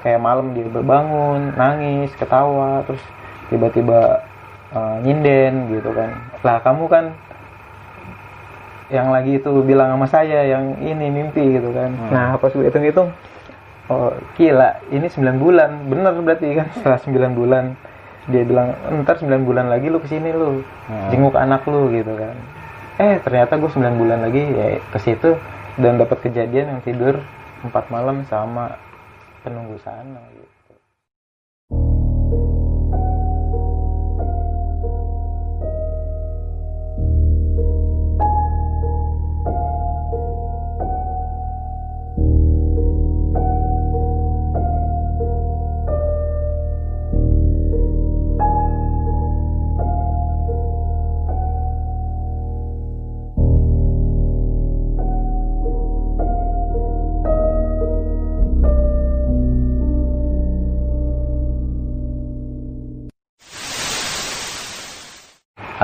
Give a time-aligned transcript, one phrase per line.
[0.00, 3.02] kayak malam dia berbangun nangis ketawa terus
[3.48, 4.24] tiba-tiba
[4.70, 7.04] uh, nyinden gitu kan lah kamu kan
[8.90, 12.10] yang lagi itu bilang sama saya yang ini mimpi gitu kan Hmm.
[12.10, 13.14] nah pas gue hitung-hitung
[13.86, 17.64] oh gila ini 9 bulan bener berarti kan setelah 9 bulan
[18.26, 21.08] dia bilang ntar 9 bulan lagi lu ke sini lu Hmm.
[21.14, 22.34] jenguk anak lu gitu kan
[22.98, 25.38] eh ternyata gue 9 bulan lagi ya ke situ
[25.78, 27.14] dan dapat kejadian yang tidur
[27.62, 28.74] empat malam sama
[29.42, 30.20] penunggu sana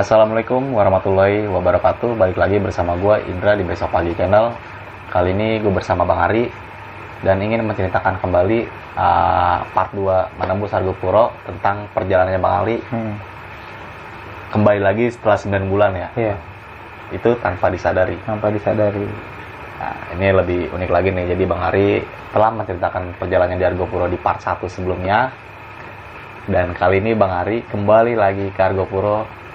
[0.07, 2.15] Assalamualaikum warahmatullahi wabarakatuh.
[2.15, 4.55] Balik lagi bersama gue Indra di Besok Pagi Channel.
[5.11, 6.47] Kali ini gue bersama Bang Ari
[7.27, 13.19] Dan ingin menceritakan kembali uh, part 2 Menembus Argo Puro Tentang perjalanannya Bang Ali Hmm,
[14.55, 16.09] Kembali lagi setelah 9 bulan ya?
[16.15, 16.37] Iya,
[17.11, 18.15] Itu tanpa disadari.
[18.23, 19.11] Tanpa disadari.
[19.83, 21.35] Nah, ini lebih unik lagi nih.
[21.35, 21.99] Jadi Bang Ari
[22.31, 25.35] telah menceritakan perjalanannya di Argopuro di part 1 sebelumnya.
[26.47, 29.46] Dan kali ini Bang Ari kembali lagi ke Argopuro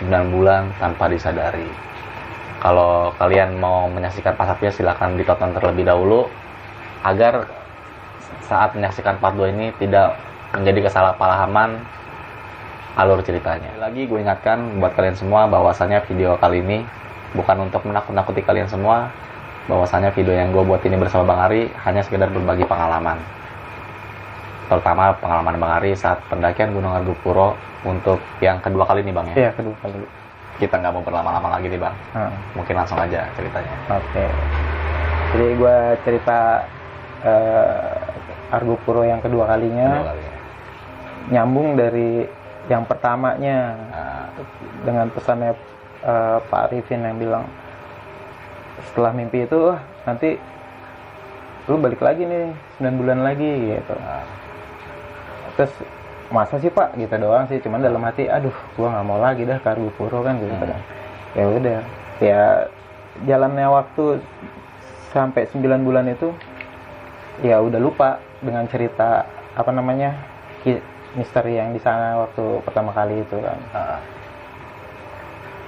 [0.00, 1.66] 9 bulan tanpa disadari.
[2.62, 6.30] Kalau kalian mau menyaksikan part 1 silahkan ditonton terlebih dahulu
[7.02, 7.50] agar
[8.46, 10.14] saat menyaksikan part 2 ini tidak
[10.54, 11.82] menjadi kesalahpahaman
[12.94, 13.72] alur ceritanya.
[13.80, 16.84] Lagi gue ingatkan buat kalian semua bahwasannya video kali ini
[17.32, 19.08] bukan untuk menakut-nakuti kalian semua,
[19.66, 23.16] bahwasanya video yang gue buat ini bersama Bang Ari hanya sekedar berbagi pengalaman.
[24.72, 27.52] Terutama pengalaman Bang Ari saat pendakian Gunung Argopuro
[27.84, 29.36] untuk yang kedua kali nih Bang ya.
[29.36, 30.00] Iya, kedua kali.
[30.56, 31.92] Kita nggak mau berlama-lama lagi nih Bang.
[32.16, 33.74] Nah, Mungkin langsung aja ceritanya.
[33.92, 34.24] Oke.
[35.36, 35.76] Jadi gue
[36.08, 36.38] cerita
[37.20, 37.92] eh,
[38.48, 40.32] Argo Puro yang kedua kalinya Kedua kali ya.
[41.36, 42.24] nyambung dari
[42.72, 44.24] yang pertamanya Nah,
[44.88, 45.52] dengan pesannya
[46.00, 47.44] eh, Pak Arifin yang bilang
[48.88, 50.40] setelah mimpi itu "Wah, nanti
[51.68, 52.50] lu balik lagi nih
[52.80, 54.24] 9 bulan lagi gitu nah,
[55.56, 55.72] terus
[56.32, 56.96] masa sih Pak?
[56.96, 57.58] Gitu doang sih.
[57.60, 60.64] Cuman dalam hati aduh gua nggak mau lagi dah ke Argopuro kan gitu Hmm.
[60.68, 60.80] kan.
[61.36, 61.78] Ya udah.
[62.22, 62.42] Ya
[63.28, 64.04] jalannya waktu
[65.12, 66.32] sampai 9 bulan itu
[67.44, 70.16] ya udah lupa dengan cerita apa namanya
[71.12, 73.58] misteri yang di sana waktu pertama kali itu kan.
[73.76, 74.00] Nah,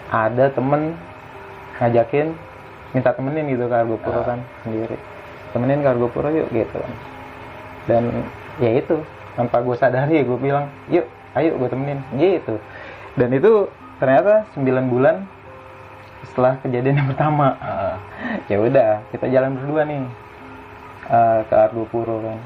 [0.09, 0.97] ada temen
[1.77, 2.33] ngajakin
[2.97, 4.27] minta temenin gitu ke Argopuro Ah.
[4.33, 4.97] kan sendiri.
[5.53, 6.93] Temenin ke Argopuro yuk gitu kan.
[7.85, 8.05] Dan
[8.57, 8.97] ya itu
[9.35, 12.01] tanpa gue sadari gue bilang yuk ayo gue temenin.
[12.15, 12.55] Gitu.
[13.15, 13.67] Dan itu
[13.99, 15.27] ternyata 9 bulan
[16.31, 17.55] setelah kejadian yang pertama.
[17.61, 17.97] Nah,
[18.49, 20.03] ya udah kita jalan berdua nih
[21.11, 22.39] eh, ke Argopuro kan.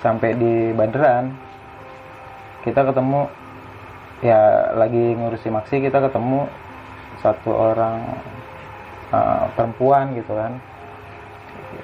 [0.00, 1.32] Sampai di Banderan
[2.62, 3.26] kita ketemu
[4.22, 6.46] ya lagi ngurusi maksi kita ketemu
[7.20, 7.98] satu orang
[9.10, 10.52] eh, perempuan gitu kan.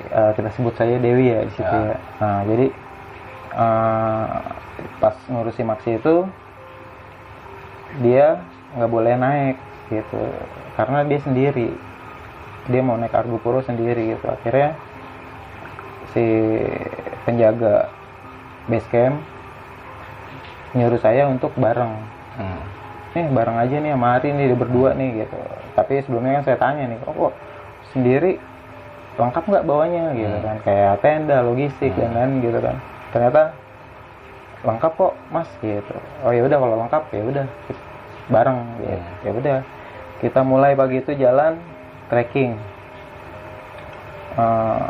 [0.09, 1.93] Eh, kita sebut saya Dewi ya di situ Ya.
[1.93, 1.99] ya.
[2.23, 2.67] Nah jadi
[3.59, 4.27] eh,
[5.03, 6.27] pas ngurusi maksi itu
[7.99, 8.39] dia
[8.79, 9.57] nggak boleh naik
[9.91, 10.23] gitu.
[10.79, 11.75] Karena dia sendiri.
[12.69, 14.27] Dia mau naik Argopuro sendiri gitu.
[14.29, 14.77] Akhirnya
[16.13, 16.25] si
[17.25, 17.89] penjaga
[18.69, 19.19] base camp
[20.77, 21.97] nyuruh saya untuk bareng.
[22.39, 22.61] Hmm,
[23.17, 25.41] nih bareng aja nih sama Ari nih berdua nih gitu.
[25.75, 27.35] Tapi sebelumnya kan saya tanya nih oh, kok
[27.97, 28.37] sendiri?
[29.19, 30.45] Lengkap nggak bawanya gitu Hmm.
[30.45, 30.57] kan.
[30.63, 32.77] Kayak tenda logistik dan lain gitu kan
[33.11, 33.55] ternyata
[34.67, 35.97] lengkap kok mas gitu.
[36.27, 37.47] Oh ya udah kalau lengkap ya udah
[38.29, 38.91] bareng gitu.
[38.93, 39.25] Hmm.
[39.25, 39.59] ya udah
[40.19, 41.63] kita mulai pagi itu jalan
[42.11, 42.59] trekking.
[44.39, 44.83] Eh,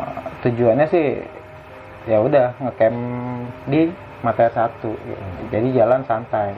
[0.45, 1.07] tujuannya sih
[2.05, 2.97] ya udah ngecamp
[3.69, 3.89] di
[4.19, 5.23] Matahari satu gitu.
[5.47, 6.51] jadi jalan santai.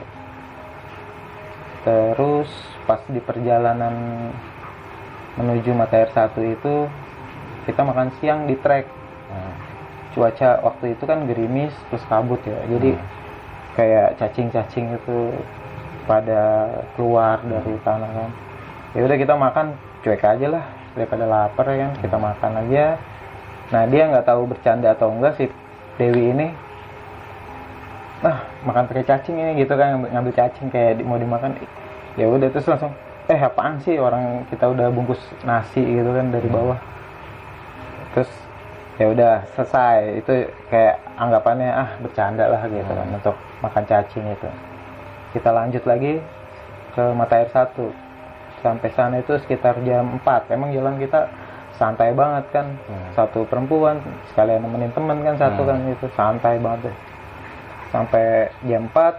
[1.86, 2.50] Terus
[2.86, 3.94] pas di perjalanan
[5.38, 6.90] menuju Matahari satu itu
[7.70, 8.90] kita makan siang di trek.
[9.30, 9.54] Hmm,
[10.12, 12.58] cuaca waktu itu kan gerimis terus kabut ya.
[12.68, 13.06] Jadi Hmm.
[13.76, 15.18] kayak cacing-cacing itu
[16.04, 18.30] pada keluar dari tanah kan.
[18.92, 19.66] Ya udah kita makan
[20.04, 20.64] cuek aja lah.
[20.92, 23.00] Daripada lapar ya kan kita makan aja.
[23.72, 25.48] Nah dia nggak tahu bercanda atau enggak sih
[25.96, 26.52] Dewi ini.
[28.20, 31.56] Nah makan pakai cacing ini gitu kan ngambil- cacing kayak mau dimakan.
[32.20, 32.92] Ya udah terus langsung
[33.30, 36.76] eh apaan sih orang kita udah bungkus nasi gitu kan dari bawah.
[38.12, 38.28] Terus
[39.00, 40.20] ya udah selesai.
[40.20, 40.32] Itu
[40.68, 44.48] kayak anggapannya ah bercanda lah gitu kan untuk makan cacing itu.
[45.32, 46.20] Kita lanjut lagi
[46.92, 47.88] ke mata air satu.
[48.60, 51.26] Sampai sana itu sekitar jam 4 emang jalan kita
[51.80, 52.66] santai banget kan.
[52.86, 53.06] Hmm.
[53.16, 53.98] satu perempuan
[54.30, 55.68] sekalian nemenin temen kan satu Hmm.
[55.72, 56.96] kan itu santai banget deh.
[57.90, 59.18] Sampai jam 4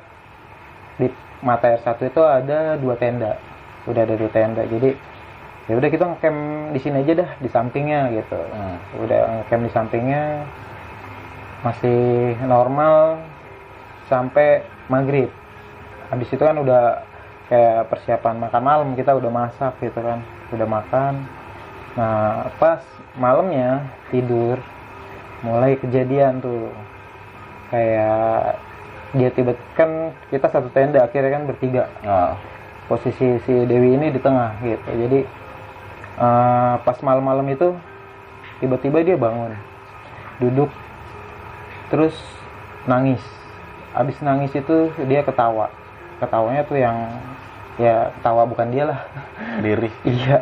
[1.02, 1.08] di
[1.42, 3.36] mata air satu itu ada dua tenda.
[3.90, 4.64] Udah ada dua tenda.
[4.64, 4.96] Jadi
[5.64, 6.40] ya udah kita ngecamp
[6.76, 8.36] di sini aja dah di sampingnya gitu.
[8.36, 8.78] Hmm.
[9.00, 10.24] udah ngecamp di sampingnya
[11.64, 13.24] masih normal
[14.12, 15.32] sampai maghrib.
[16.12, 17.08] Habis itu kan udah
[17.48, 20.20] kayak persiapan makan malam kita udah masak gitu kan
[20.52, 21.14] udah makan.
[21.96, 22.84] Nah pas
[23.16, 24.60] malamnya tidur
[25.42, 26.70] mulai kejadian tuh.
[27.72, 28.60] Kayak
[29.14, 31.88] dia tiba kan kita satu tenda akhirnya kan bertiga.
[32.04, 32.36] Oh.
[32.84, 34.90] posisi si Dewi ini di tengah gitu.
[34.92, 35.24] Jadi
[36.18, 37.74] eh, pas malam-malam itu
[38.60, 39.54] tiba-tiba dia bangun.
[40.40, 40.70] Duduk.
[41.90, 42.16] Terus
[42.90, 43.22] nangis.
[43.94, 45.70] Abis nangis itu dia ketawa.
[46.18, 46.98] Ketawanya tuh yang
[47.78, 49.00] ya ketawa bukan dia lah.
[49.64, 49.90] Diri.
[50.06, 50.42] iya.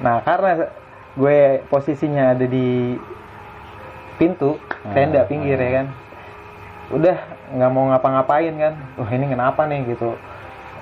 [0.00, 0.70] Nah karena
[1.18, 2.94] gue posisinya ada di
[4.20, 4.60] pintu
[4.92, 5.66] tenda Hmm, pinggir hmm.
[5.66, 5.86] ya kan.
[6.90, 7.16] Udah
[7.56, 8.74] nggak mau ngapa-ngapain kan.
[9.00, 10.14] Wah ini kenapa nih gitu.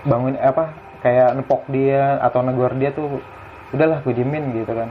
[0.05, 3.23] Bangun apa kayak nepok dia atau negor dia tuh
[3.70, 4.88] udahlah gue diemin gitu kan.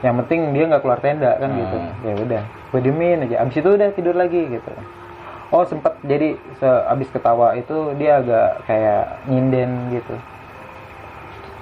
[0.00, 1.60] Yang penting dia nggak keluar tenda kan Hmm.
[1.60, 1.76] gitu.
[2.04, 3.36] Ya udah gue diemin aja.
[3.40, 4.70] Abis itu udah tidur lagi gitu.
[5.52, 10.14] Oh sempet jadi seabis ketawa itu dia agak kayak nyinden gitu.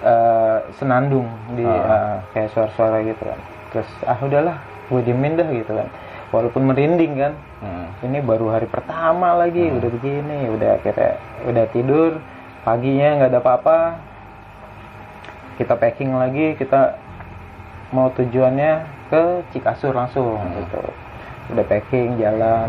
[0.02, 1.78] Eh, senandung di Ah.
[1.78, 3.38] eh, kayak suara-suara gitu kan.
[3.70, 4.56] Terus ah udahlah
[4.90, 5.86] gue diemin dah gitu kan.
[6.32, 7.34] Walaupun merinding kan.
[7.62, 7.86] Hmm.
[8.02, 11.14] ini baru hari pertama lagi udah begini udah kita
[11.46, 12.18] udah tidur
[12.66, 13.78] paginya nggak ada apa-apa
[15.56, 16.96] kita packing lagi kita
[17.92, 18.72] mau tujuannya
[19.12, 19.22] ke
[19.52, 20.56] Cikasur langsung Hmm.
[20.58, 20.82] gitu
[21.52, 22.68] udah packing jalan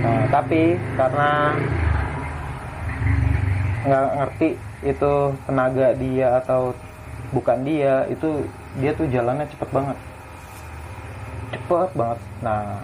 [0.00, 1.30] nah, tapi karena
[3.80, 4.48] nggak ngerti
[4.84, 5.12] itu
[5.48, 6.76] tenaga dia atau
[7.32, 8.44] bukan dia itu
[8.78, 9.98] dia tuh jalannya cepet banget
[11.50, 12.78] cepet banget nah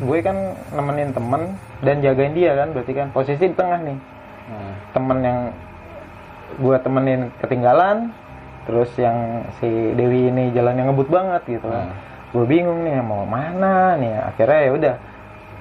[0.00, 0.36] gue kan
[0.72, 1.42] nemenin temen
[1.84, 3.98] dan jagain dia kan berarti kan posisi di tengah nih
[4.50, 4.74] Hmm.
[4.90, 5.40] temen yang
[6.56, 8.10] gue temenin ketinggalan
[8.64, 9.16] terus yang
[9.56, 11.96] si Dewi ini jalannya ngebut banget gitu kan Hmm.
[12.30, 14.94] gue bingung nih mau mana nih akhirnya ya udah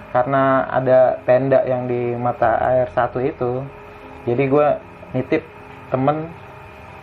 [0.10, 3.62] karena ada tenda yang di mata air satu itu
[4.24, 4.68] jadi gue
[5.12, 5.42] nitip
[5.90, 6.30] temen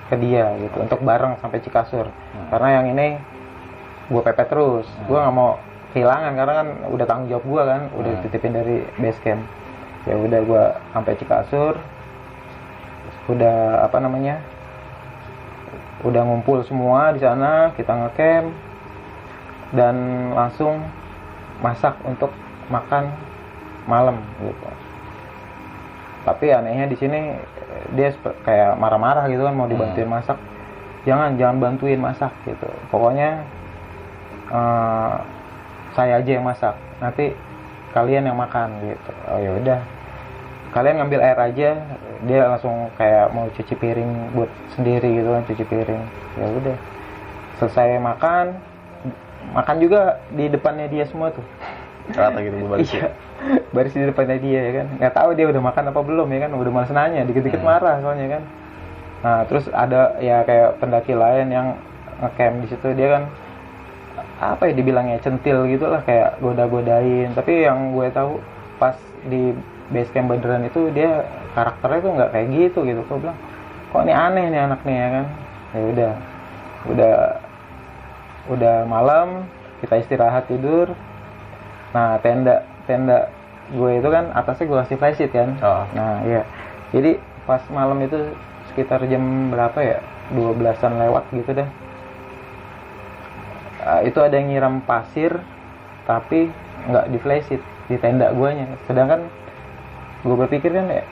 [0.06, 2.46] ke dia gitu untuk bareng sampai Cikasur Hmm.
[2.48, 3.08] karena yang ini
[4.06, 5.58] gue pepet terus gue nggak mau
[5.90, 8.18] kehilangan karena kan udah tanggung jawab gue kan udah Hmm.
[8.20, 9.42] dititipin dari base camp
[10.04, 11.74] ya udah gue sampai Cikasur
[13.26, 14.38] udah apa namanya
[16.06, 18.54] udah ngumpul semua di sana kita ngecamp
[19.74, 19.96] dan
[20.36, 20.78] langsung
[21.58, 22.30] masak untuk
[22.70, 23.10] makan
[23.90, 24.68] malam gitu.
[26.26, 27.34] Tapi anehnya di sini
[27.94, 28.10] dia
[28.42, 30.38] kayak marah-marah gitu kan mau dibantuin masak.
[31.06, 32.66] Jangan jangan bantuin masak gitu.
[32.90, 33.46] Pokoknya
[34.50, 35.14] eh,
[35.94, 36.74] saya aja yang masak.
[36.98, 37.30] Nanti
[37.94, 39.10] kalian yang makan gitu.
[39.30, 39.80] Oh ya udah
[40.76, 41.68] kalian ngambil air aja
[42.28, 46.02] dia langsung kayak mau cuci piring buat sendiri gitu kan cuci piring.
[46.36, 46.76] Ya udah.
[47.56, 48.60] Selesai makan
[49.56, 51.40] makan juga di depannya dia semua tuh.
[52.12, 52.92] Rata gitu bu baris.
[52.92, 53.08] iya.
[53.74, 54.86] baris di depannya dia ya kan.
[55.00, 57.72] Nggak tahu dia udah makan apa belum ya kan udah malas nanya dikit-dikit Hmm.
[57.72, 58.42] marah soalnya kan.
[59.24, 61.66] Nah terus ada ya kayak pendaki lain yang
[62.20, 63.22] ngecamp di situ dia kan
[64.36, 67.32] apa ya dibilangnya centil gitu lah kayak goda-godain.
[67.32, 68.44] Tapi yang gue tahu
[68.76, 69.56] pas di
[69.90, 73.00] base camp Badran itu dia karakternya tuh nggak kayak gitu gitu.
[73.06, 73.38] Gue bilang
[73.92, 75.24] kok ini aneh nih anak nih ya kan.
[75.76, 76.12] Ya udah
[76.86, 77.16] udah
[78.46, 79.28] udah malam
[79.82, 80.90] kita istirahat tidur.
[81.94, 83.30] Nah tenda tenda
[83.70, 85.50] gue itu kan atasnya gue kasih flysheet kan.
[85.62, 85.84] Oh.
[85.94, 86.42] nah iya.
[86.94, 88.18] Jadi pas malam itu
[88.70, 89.98] sekitar jam berapa ya?
[90.34, 91.68] 12-an lewat gitu dah.
[93.86, 95.38] Ah, itu ada yang nyiram pasir
[96.10, 96.50] tapi
[96.90, 98.66] nggak di flysheet di tenda guanya.
[98.90, 99.30] Sedangkan
[100.22, 101.04] gue berpikir kan ya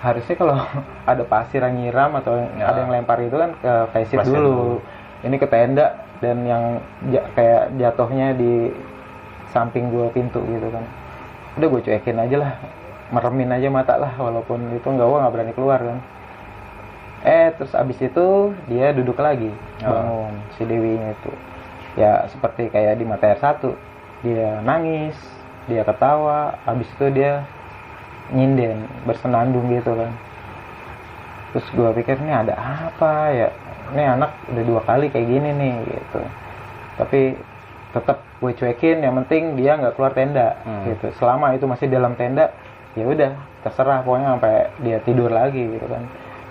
[0.00, 0.56] harusnya kalau
[1.10, 2.68] ada pasir yang nyiram atau Ya.
[2.68, 4.80] ada yang lempar itu kan ke flysheet Flysheet dulu.
[5.22, 5.86] ini ke tenda
[6.18, 6.62] dan yang
[7.08, 8.70] ja- kayak jatuhnya di
[9.48, 10.82] samping gua pintu gitu kan.
[11.54, 12.52] Udah gue cuekin aja lah
[13.08, 15.98] meremin aja mata lah walaupun itu nggak gua nggak berani keluar kan.
[17.22, 18.26] Eh terus abis itu
[18.66, 19.90] dia duduk lagi Oh.
[19.92, 21.30] bangun si Dewinya itu.
[21.94, 23.76] Ya seperti kayak di mata air satu.
[24.22, 25.14] Dia nangis
[25.64, 27.46] dia ketawa abis itu dia
[28.32, 30.12] nyinden bersenandung gitu kan.
[31.52, 33.48] Terus gua pikir ini ada apa ya?
[33.92, 36.20] Ini anak udah dua kali kayak gini nih gitu.
[36.96, 37.20] Tapi
[37.92, 40.88] tetap gue cuekin yang penting dia nggak keluar tenda Hmm.
[40.88, 41.12] gitu.
[41.20, 42.48] Selama itu masih dalam tenda
[42.96, 46.04] ya udah terserah pokoknya sampai dia tidur lagi gitu kan.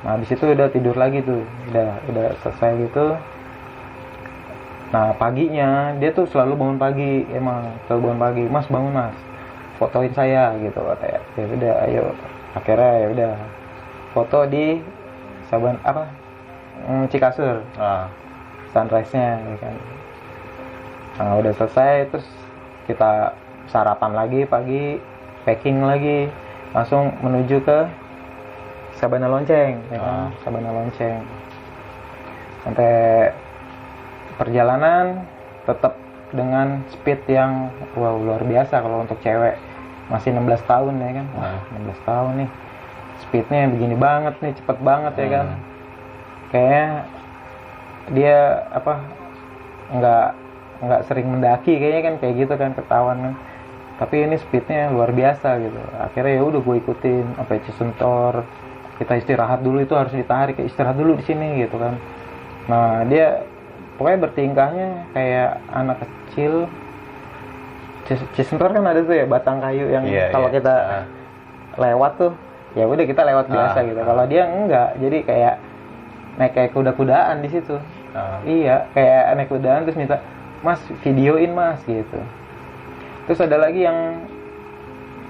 [0.06, 1.42] Nah habis itu udah tidur lagi tuh
[1.74, 3.06] udah udah selesai gitu.
[4.94, 8.44] Nah paginya dia tuh selalu bangun pagi emang selalu bangun pagi.
[8.46, 9.18] Mas bangun mas
[9.82, 12.06] fotoin saya gitu katanya ya udah ayo
[12.54, 13.32] akhirnya ya udah
[14.14, 14.78] foto di
[15.50, 16.06] Saban apa
[16.82, 18.10] Hmm, Cikasur Ah,
[18.74, 19.76] sunrise-nya ya kan.
[21.22, 22.26] Nah, udah selesai terus
[22.90, 23.38] kita
[23.70, 24.98] sarapan lagi pagi,
[25.46, 26.26] packing lagi,
[26.74, 27.80] langsung menuju ke
[28.98, 30.10] Sabana Lonceng, ya kan?
[30.10, 30.30] Ah.
[30.42, 31.22] Sabana Lonceng.
[32.66, 33.30] Sampai
[34.42, 35.22] perjalanan
[35.70, 35.94] tetap
[36.34, 39.60] dengan speed yang wow luar biasa kalau untuk cewek
[40.12, 41.28] masih 16 tahun ya kan.
[41.40, 42.50] Wah, 16 tahun nih.
[43.24, 45.60] Speednya begini banget nih, cepet banget ya kan Hmm.
[46.52, 46.86] kayaknya
[48.12, 48.38] dia
[48.74, 48.94] apa
[49.92, 50.28] nggak
[50.82, 53.34] nggak sering mendaki kayaknya kan kayak gitu kan ketahuan kan
[54.02, 58.34] tapi ini speednya luar biasa gitu akhirnya ya udah gue ikutin sampai Cisentor
[58.98, 61.94] kita istirahat dulu itu harus ditarik "Ya, istirahat dulu di sini gitu kan
[62.66, 63.46] nah dia
[63.96, 66.66] pokoknya bertingkahnya kayak anak kecil
[68.12, 70.56] Cis- Cisentor kan ada tuh ya batang kayu yang Iya, kalau iya.
[70.60, 71.04] kita Ah.
[71.80, 72.32] lewat tuh
[72.72, 74.06] ya udah kita lewat biasa Ah, gitu ah.
[74.06, 75.56] kalau dia enggak jadi kayak
[76.34, 77.76] naik kayak kuda-kudaan di situ
[78.12, 78.40] ah.
[78.44, 80.20] iya kayak naik kudaan terus minta
[80.60, 82.20] mas videoin mas gitu
[83.26, 84.28] terus ada lagi yang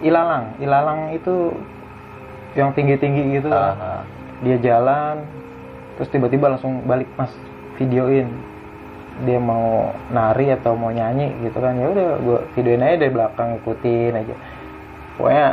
[0.01, 1.53] ilalang ilalang itu
[2.53, 4.01] yang tinggi-tinggi gitu ah.
[4.41, 5.21] dia jalan
[5.95, 7.29] terus tiba-tiba langsung balik mas
[7.77, 8.29] videoin
[9.21, 13.49] dia mau nari atau mau nyanyi gitu kan ya udah gue videoin aja dari belakang
[13.61, 14.35] ikutin aja.
[15.17, 15.47] Pokoknya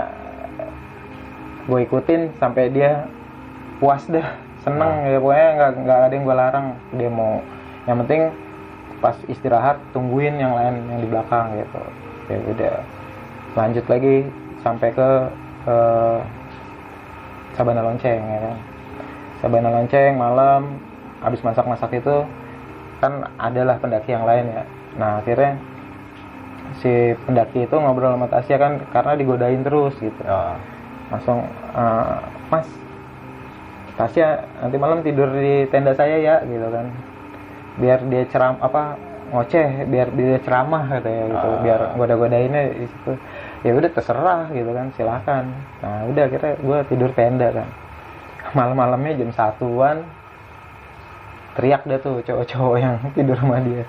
[1.69, 3.05] gue ikutin sampai dia
[3.77, 6.67] puas dah seneng ya pokoknya nggak nggak ada yang gue larang.
[6.97, 7.33] Dia mau
[7.85, 8.23] yang penting
[8.99, 11.83] pas istirahat tungguin yang lain yang di belakang gitu.
[12.33, 12.75] Ya udah
[13.57, 14.17] lanjut lagi
[14.65, 15.09] sampai ke
[15.65, 15.77] ke
[17.55, 18.57] Sabana Lonceng ya kan.
[19.45, 20.81] Sabana Lonceng malam
[21.19, 22.25] habis masak-masak itu
[22.99, 24.63] kan adalah pendaki yang lain ya.
[24.99, 25.55] Nah akhirnya
[26.79, 26.91] si
[27.25, 30.23] pendaki itu ngobrol sama Tasya kan karena digodain terus gitu.
[30.27, 30.59] Ah.
[31.09, 31.41] langsung
[31.73, 32.17] "Eh,
[32.53, 32.69] mas
[33.97, 36.87] Tasya nanti malam tidur di tenda saya ya gitu kan.
[37.81, 38.95] Biar dia ceram apa
[39.29, 41.61] ngoceh biar dia ceramah katanya gitu Ah.
[41.65, 43.13] biar goda-godainnya di situ.
[43.67, 45.45] Ya udah terserah gitu kan silakan.
[45.83, 47.69] Nah udah akhirnya gue tidur tenda kan.
[48.53, 50.05] Malam-malamnya jam satuan
[51.59, 53.83] teriak dah tuh cowok-cowok yang tidur sama dia.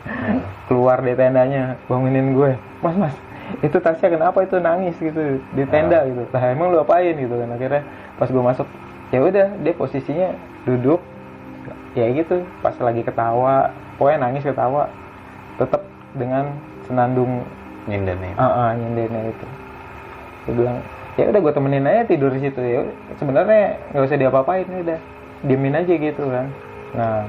[0.66, 2.58] Keluar dari tendanya bangunin gue.
[2.82, 3.16] Mas mas
[3.62, 6.26] itu Tasya kenapa itu nangis gitu di tenda gitu?
[6.34, 7.14] Lah emang lu apain?
[7.14, 7.50] gitu kan.
[7.54, 7.86] Akhirnya
[8.18, 8.66] pas gue masuk
[9.14, 10.34] ya udah dia posisinya
[10.66, 10.98] duduk
[11.94, 12.42] ya gitu.
[12.66, 13.70] Pas lagi ketawa
[14.02, 14.90] pokoknya nangis ketawa
[15.62, 15.86] tetap
[16.18, 16.50] dengan
[16.90, 17.46] senandung
[17.86, 18.34] Nyinden nih.
[18.38, 19.46] ah ah, nyindennya itu.
[20.46, 20.78] Dia bilang
[21.18, 22.82] ya udah gue temenin aja tidur di situ ya
[23.18, 25.00] sebenarnya nggak usah diapa-apain udah
[25.46, 26.48] diemin aja gitu kan.
[26.94, 27.26] Nah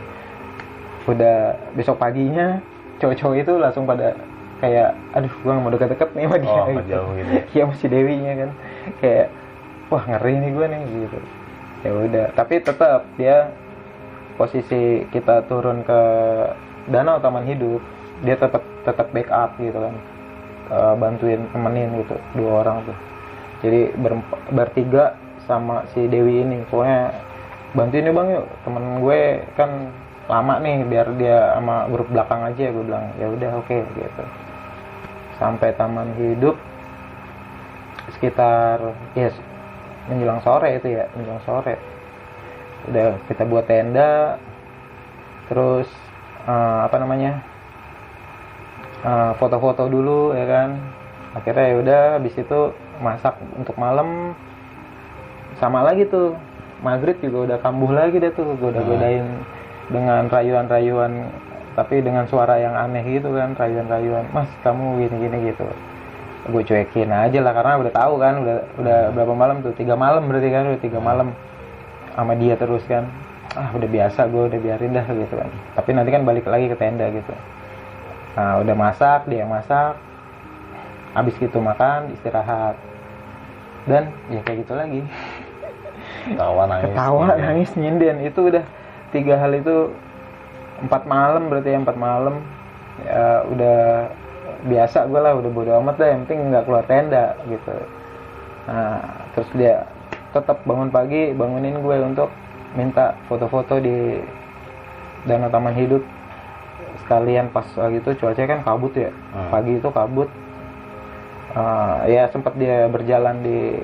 [1.09, 2.61] udah besok paginya
[3.01, 4.13] cowok-cowok itu langsung pada
[4.61, 7.43] kayak aduh gue gak mau deket-deket nih sama dia Oh, nggak jauh gitu ya.
[7.57, 8.51] Iya masih Dewinya kan.
[9.01, 9.27] Kayak
[9.89, 11.19] wah ngeri nih gue nih gitu.
[11.81, 13.37] Ya udah tapi tetap dia
[14.37, 16.01] posisi kita turun ke
[16.93, 17.81] danau taman hidup
[18.21, 19.95] dia tetap tetap backup gitu kan.
[20.71, 22.99] Eh, bantuin temenin gitu dua orang tuh.
[23.65, 25.17] Jadi berempa- bertiga
[25.49, 26.61] sama si Dewi ini.
[26.69, 27.17] Pokoknya
[27.73, 28.47] bantuin nih bang yuk.
[28.63, 29.21] Temen gue
[29.57, 29.71] kan
[30.31, 34.25] lama nih biar dia sama grup belakang aja gue bilang ya udah oke gitu.
[35.43, 36.55] Sampai taman hidup
[38.15, 39.35] sekitar ya
[40.07, 41.75] menjelang sore itu ya menjelang sore.
[42.87, 44.39] Udah kita buat tenda
[45.51, 45.91] terus
[46.47, 47.43] eh, apa namanya
[49.03, 50.79] eh, foto-foto dulu ya kan.
[51.31, 52.61] Akhirnya ya udah habis itu
[53.03, 54.35] masak untuk malam.
[55.59, 56.39] Sama lagi tuh
[56.81, 59.60] maghrib juga udah kambuh lagi deh tuh gue udah Hmm.
[59.91, 61.29] Dengan rayuan-rayuan
[61.75, 65.67] tapi dengan suara yang aneh gitu kan rayuan-rayuan mas kamu gini-gini gitu.
[66.51, 70.27] Gue cuekin aja lah karena udah tahu kan udah udah berapa malam tuh tiga malam
[70.27, 71.37] berarti kan udah tiga malam
[72.17, 73.07] sama dia terus kan.
[73.55, 75.51] Ah udah biasa gue udah biarin dah gitu kan.
[75.79, 77.35] Tapi nanti kan balik lagi ke tenda gitu.
[78.39, 79.95] Nah udah masak dia yang masak.
[81.15, 82.79] Habis gitu makan istirahat.
[83.91, 85.03] Dan ya kayak gitu lagi.
[86.31, 88.17] Ketawa nangis ketawa nangis nyinden.
[88.27, 88.65] Itu udah
[89.11, 89.91] tiga hal itu
[90.81, 92.41] empat malam berarti ya empat malam
[93.01, 93.79] ya udah
[94.61, 97.77] biasa gue lah udah bodo amat deh yang penting nggak keluar tenda gitu
[98.65, 99.01] nah
[99.33, 99.85] terus dia
[100.31, 102.29] tetap bangun pagi bangunin gue untuk
[102.73, 104.21] minta foto-foto di
[105.25, 106.05] danau taman hidup
[107.01, 109.51] sekalian pas lagi itu cuacanya kan kabut ya Hmm.
[109.51, 110.29] pagi itu kabut
[111.51, 113.75] Ah, ya sempat dia berjalan di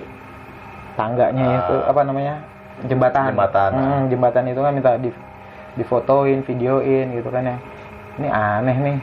[0.95, 1.59] tangganya Ah.
[1.59, 2.35] itu apa namanya
[2.85, 3.33] jembatan.
[3.33, 5.11] Jembatan, Hmm, jembatan itu kan minta di
[5.76, 7.56] difotoin videoin gitu kan ya.
[8.21, 8.99] Ini aneh nih.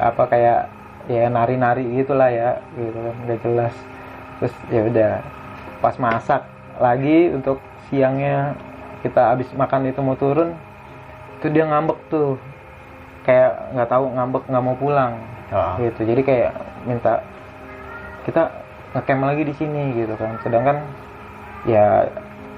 [0.00, 0.60] Apa kayak
[1.08, 3.74] ya nari-nari gitulah ya gitu kan nggak jelas.
[4.40, 5.12] Terus ya udah
[5.80, 6.42] pas masak
[6.80, 8.56] lagi untuk siangnya
[9.02, 10.54] kita habis makan itu mau turun
[11.40, 12.36] itu dia ngambek tuh.
[13.22, 15.14] Kayak nggak tahu ngambek nggak mau pulang.
[15.52, 15.76] Ah.
[15.76, 16.52] gitu jadi kayak
[16.88, 17.20] minta
[18.24, 18.48] kita
[18.96, 20.40] ngecamp lagi di sini gitu kan.
[20.40, 20.80] Sedangkan
[21.68, 22.08] ya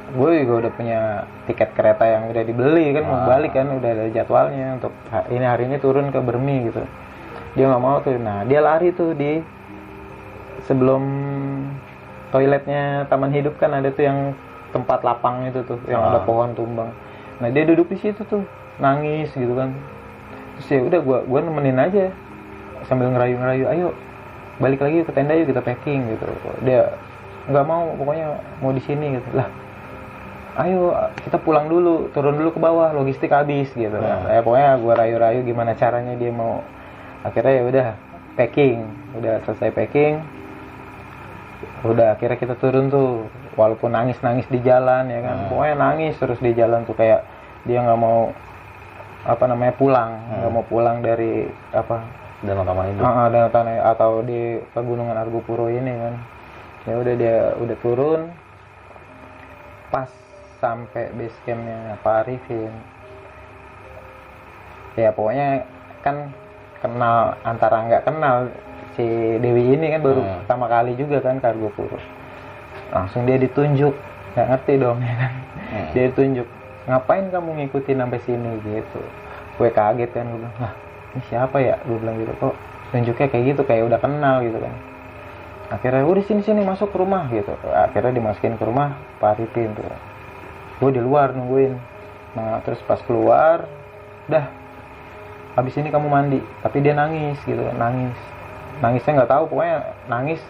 [0.05, 1.01] gue juga udah punya
[1.49, 3.27] tiket kereta yang udah dibeli kan mau Ah.
[3.27, 4.93] balik kan udah ada jadwalnya untuk
[5.33, 6.85] ini hari ini turun ke Bermi gitu.
[7.57, 8.21] Dia nggak mau tuh.
[8.21, 9.41] Nah dia lari tuh di
[10.65, 11.03] sebelum
[12.31, 14.19] toiletnya Taman Hidup kan ada tuh yang
[14.75, 16.25] tempat lapang itu tuh yang ada Ah.
[16.27, 16.91] pohon tumbang.
[17.41, 18.45] Nah dia duduk di situ tuh
[18.77, 19.73] nangis gitu kan.
[20.59, 22.05] Terus ya udah gua gua nemenin aja
[22.85, 23.89] sambil ngerayu-ngerayu ayo
[24.61, 26.27] balik lagi ke tenda yuk kita packing gitu.
[26.63, 26.93] Dia
[27.51, 28.27] nggak mau pokoknya
[28.63, 29.29] mau di sini gitu.
[29.35, 29.49] Lah
[30.55, 33.95] ayo kita pulang dulu turun dulu ke bawah logistik habis gitu.
[34.31, 36.63] Eh, pokoknya gua rayu-rayu gimana caranya dia mau.
[37.27, 37.87] Akhirnya ya udah
[38.39, 38.79] packing.
[39.19, 40.23] Udah selesai packing.
[41.85, 43.27] Udah akhirnya kita turun tuh
[43.59, 45.37] walaupun nangis nangis di jalan ya kan.
[45.37, 45.49] Hmm.
[45.51, 47.27] pokoknya nangis terus di jalan tuh kayak
[47.65, 48.31] dia nggak mau
[49.25, 50.11] apa namanya pulang.
[50.39, 50.57] Nggak Hmm.
[50.61, 51.99] mau pulang dari apa
[52.45, 56.15] dan taman hidup Ah, ah, dan tanah atau di pegunungan Argopuro ini kan.
[56.85, 58.21] Ya udah dia udah turun.
[59.89, 60.11] Pas
[60.65, 62.73] sampai base campnya Pak Arifin.
[64.97, 65.67] Ya pokoknya
[66.01, 66.33] kan
[66.81, 68.49] kenal antara nggak kenal
[68.95, 69.05] si
[69.43, 70.35] Dewi ini kan baru Hmm.
[70.45, 71.99] pertama kali juga kan ke Argopuro
[72.95, 73.93] langsung dia ditunjuk.
[74.33, 75.33] Nggak ngerti dong ya kan?
[75.65, 75.87] Hmm.
[75.93, 76.47] dia tunjuk
[76.85, 78.51] ngapain kamu ngikutin sampai sini?
[78.63, 79.01] Gitu.
[79.55, 80.73] Gue kaget kan gue bilang lah
[81.13, 81.77] ini siapa ya?
[81.85, 82.55] Gue bilang gitu kok
[82.95, 84.75] tunjuknya kayak gitu kayak udah kenal gitu kan.
[85.75, 87.51] Akhirnya udah sini sini masuk ke rumah gitu.
[87.73, 89.83] Akhirnya dimasukin ke rumah Pak Arifin tuh
[90.83, 91.75] gue di luar nungguin.
[92.35, 93.67] Nah terus pas keluar
[94.27, 94.51] dah
[95.55, 96.41] habis ini kamu mandi.
[96.63, 98.17] Tapi dia nangis gitu nangis.
[98.83, 99.79] Nangisnya nggak tahu pokoknya
[100.11, 100.41] nangis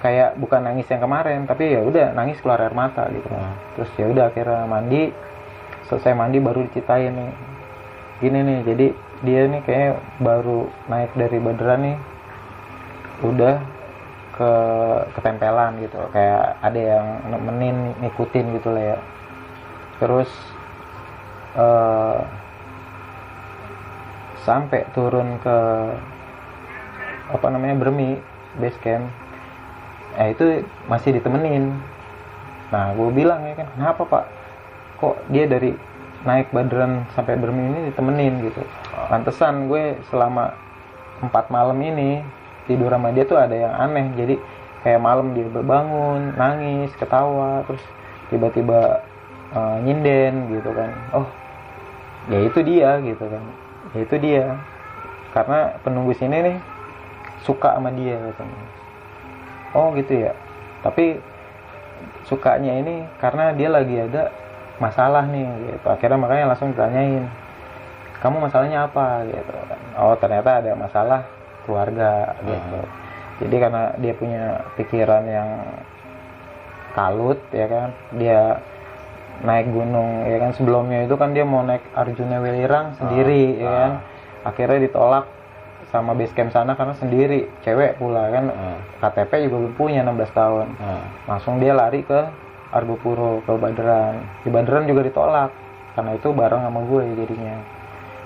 [0.00, 3.28] kayak bukan nangis yang kemarin tapi ya udah nangis keluar air mata gitu.
[3.28, 3.54] Hmm.
[3.76, 5.14] terus ya udah akhirnya mandi.
[5.86, 7.32] Selesai mandi baru diceritain nih.
[8.20, 8.86] Gini nih jadi
[9.20, 11.96] dia nih kayak baru naik dari Badran nih
[13.20, 13.56] udah
[14.34, 14.52] ke
[15.14, 16.00] ketempelan gitu.
[16.10, 18.98] Kayak ada yang nemenin ngikutin gitu lah ya
[20.00, 20.30] terus
[21.54, 22.20] eh
[24.40, 25.56] sampai turun ke
[27.30, 28.18] apa namanya Bermi
[28.58, 29.06] base camp.
[30.18, 31.76] Eh itu masih ditemenin.
[32.74, 34.24] Nah gue bilang ya kan kenapa pak?
[34.98, 35.76] Kok dia dari
[36.26, 38.62] naik badran sampai Bermi ini ditemenin gitu.
[39.12, 40.56] Pantesan gue selama
[41.20, 42.24] empat malam ini
[42.64, 44.08] tidur sama dia tuh ada yang aneh.
[44.16, 44.34] Jadi
[44.82, 47.84] kayak malam dia bangun nangis ketawa terus
[48.32, 49.04] tiba-tiba
[49.54, 50.90] eh, nyinden gitu kan.
[51.14, 51.26] Oh
[52.30, 53.44] ya itu dia gitu kan.
[53.94, 54.44] Ya itu dia.
[55.30, 56.56] Karena penunggu sini nih
[57.46, 58.80] suka sama dia katanya
[59.74, 60.32] oh gitu ya.
[60.80, 61.18] Tapi
[62.24, 64.32] sukanya ini karena dia lagi ada
[64.80, 65.86] masalah nih gitu.
[65.86, 67.26] Akhirnya makanya langsung ditanyain
[68.20, 69.24] kamu masalahnya apa?
[69.28, 69.80] gitu kan.
[69.96, 71.20] Oh ternyata ada masalah
[71.64, 72.80] keluarga gitu.
[73.40, 74.44] Jadi karena dia punya
[74.76, 75.48] pikiran yang
[76.92, 77.88] kalut ya kan.
[78.16, 78.40] Dia
[79.44, 80.50] naik gunung ya kan?
[80.56, 83.92] Sebelumnya itu kan dia mau naik Arjuna Welirang sendiri ya kan?
[84.44, 85.24] Akhirnya ditolak
[85.90, 88.44] sama base camp sana karena sendiri cewek pula kan?
[88.52, 88.78] Hmm.
[89.02, 90.66] KTP juga belum punya 16 tahun.
[90.78, 91.04] Hmm.
[91.26, 92.20] langsung dia lari ke
[92.70, 95.50] Argopuro ke Baderan di Baderan juga ditolak
[95.98, 97.56] karena itu bareng sama gue jadinya.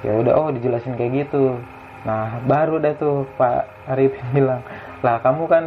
[0.05, 1.57] Ya udah oh dijelasin kayak gitu.
[2.05, 4.61] Nah baru dah tuh Pak Arif bilang
[5.01, 5.65] lah kamu kan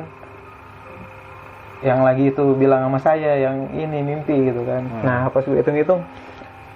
[1.80, 5.04] yang lagi itu bilang sama saya yang ini mimpi gitu kan Hmm.
[5.04, 6.02] nah pas gue hitung-hitung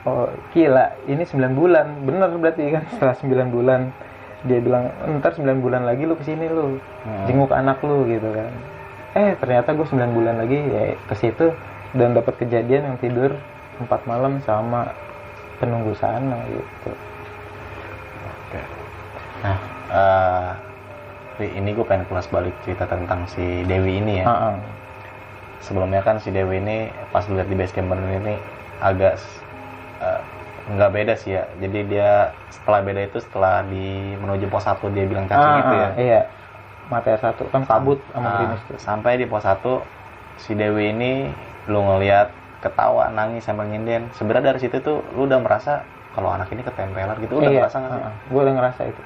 [0.04, 3.90] oh gila ini 9 bulan bener berarti kan setelah 9 bulan
[4.42, 7.26] dia bilang ntar 9 bulan lagi lu ke sini lu Hmm.
[7.26, 8.50] jenguk anak lu gitu kan
[9.14, 11.50] eh ternyata gue 9 bulan lagi ya ke situ
[11.92, 13.34] dan dapat kejadian yang tidur
[13.80, 14.94] 4 malam sama
[15.58, 16.94] penunggu sana gitu
[18.22, 18.62] Oke.
[19.42, 19.58] Nah,
[19.90, 20.50] eh,
[21.38, 24.26] Ri, ini gue pengen kelas balik cerita tentang si Dewi ini ya.
[24.26, 24.56] Ah, ah.
[25.62, 26.78] Sebelumnya kan si Dewi ini
[27.10, 28.36] pas lihat di base camp Bandung ini
[28.82, 29.18] agak
[30.02, 30.22] eh,
[30.72, 31.44] nggak beda sih ya.
[31.58, 35.76] Jadi dia setelah beda itu setelah di menuju pos 1 dia bilang cacing Ah, itu
[35.76, 35.88] ya.
[35.88, 36.22] ah, iya.
[36.92, 38.78] Mata satu kan kabut sama Nah, tuh.
[38.78, 39.82] sampai di pos 1
[40.38, 41.30] si Dewi ini
[41.70, 44.06] lu ngelihat ketawa nangis sambil nyinden.
[44.18, 45.82] Sebenarnya dari situ tuh lu udah merasa
[46.14, 48.04] kalau anak ini ketempelan gitu udah iya, merasa nggak sih?
[48.34, 49.02] gue udah ngerasa itu.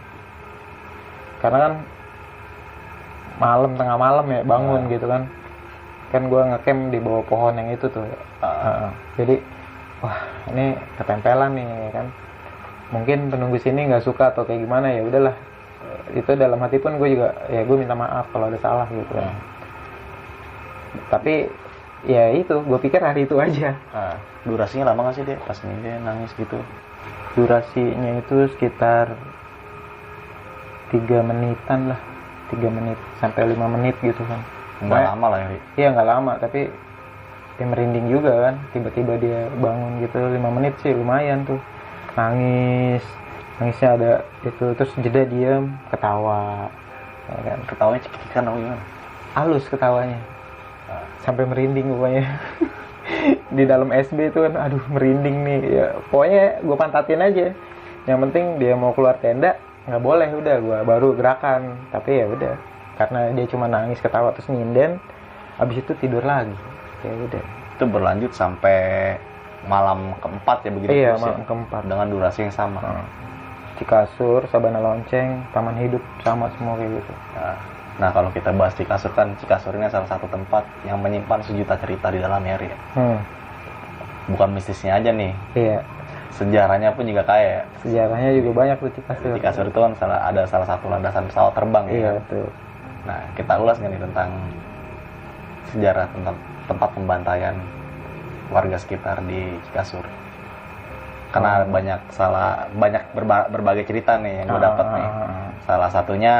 [1.39, 1.73] Karena kan
[3.35, 4.91] malam tengah malam ya bangun Ah.
[4.91, 5.21] gitu kan
[6.13, 8.05] kan gue ngecamp di bawah pohon yang itu tuh.
[8.41, 8.89] Heeh.
[9.17, 9.35] jadi
[10.03, 10.19] wah
[10.53, 12.07] ini ketempelan nih ya kan.
[12.93, 15.35] Mungkin penunggu sini nggak suka atau kayak gimana ya udahlah.
[16.13, 19.25] Itu dalam hati pun gue juga ya gue minta maaf kalau ada salah gitu kan.
[19.25, 19.53] Hmm.
[21.11, 21.51] tapi
[22.07, 23.75] ya itu gue pikir hari itu aja.
[23.91, 24.15] Ah,
[24.47, 26.55] durasinya lama nggak sih dia pas nyinden nangis gitu.
[27.35, 29.17] Durasinya itu sekitar
[30.93, 31.99] tiga menitan lah.
[32.53, 34.37] Tiga menit sampai lima menit gitu kan
[34.79, 35.47] nggak Pokoknya- lama lah ya.
[35.75, 36.61] Iya nggak lama tapi
[37.55, 38.55] ya merinding juga kan.
[38.71, 41.59] Tiba-tiba dia bangun gitu lima menit sih lumayan tuh.
[42.15, 43.03] Nangis
[43.55, 44.11] nangisnya ada
[44.43, 46.67] itu terus jeda diam ketawa.
[47.25, 47.59] Ya kan?
[47.65, 48.83] Ketawanya cekikikan apa gimana?
[49.33, 50.19] Halus ketawanya.
[51.23, 52.25] Sampai merinding pokoknya.
[53.55, 55.59] Di dalam SB itu kan aduh merinding nih.
[55.65, 57.47] Ya pokoknya gue pantatin aja.
[58.05, 61.61] Yang penting dia mau keluar tenda nggak boleh udah gue baru gerakan.
[61.89, 62.53] Tapi ya udah
[62.95, 64.99] karena dia cuma nangis ketawa terus nyinden
[65.59, 66.55] abis itu tidur lagi.
[67.03, 67.43] Ya udah.
[67.75, 69.15] Itu berlanjut sampai
[69.65, 71.19] malam keempat ya begitu iya ya?
[71.19, 71.81] malam keempat.
[71.87, 72.79] Dengan durasi yang sama.
[72.79, 73.05] Nah,
[73.75, 77.13] Cikasur Sabana Lonceng Taman Hidup sama semua kayak gitu.
[77.35, 77.57] Nah,
[77.99, 82.07] nah, kalau kita bahas Cikasur kan Cikasur ini salah satu tempat yang menyimpan sejuta cerita
[82.07, 82.71] di dalamnya Ri.
[82.71, 83.17] hmm,
[84.31, 85.35] bukan mistisnya aja nih.
[85.55, 85.79] Iya.
[86.35, 87.47] Sejarahnya pun juga kaya.
[87.47, 87.61] Ya.
[87.83, 89.31] sejarahnya juga banyak tuh Cikasur.
[89.39, 91.95] Cikasur itu kan salah, ada salah satu landasan pesawat terbang ya.
[91.95, 92.47] Iya kan?
[93.05, 94.29] Nah kita ulas nih tentang
[95.67, 97.55] sejarah tentang tempat pembantaian
[98.47, 100.05] warga sekitar di Cikasur
[101.29, 101.67] karena Oh.
[101.67, 105.47] banyak salah banyak berba- berbagai cerita nih yang gue Ah, dapat ah, nih ah, ah.
[105.61, 106.35] salah satunya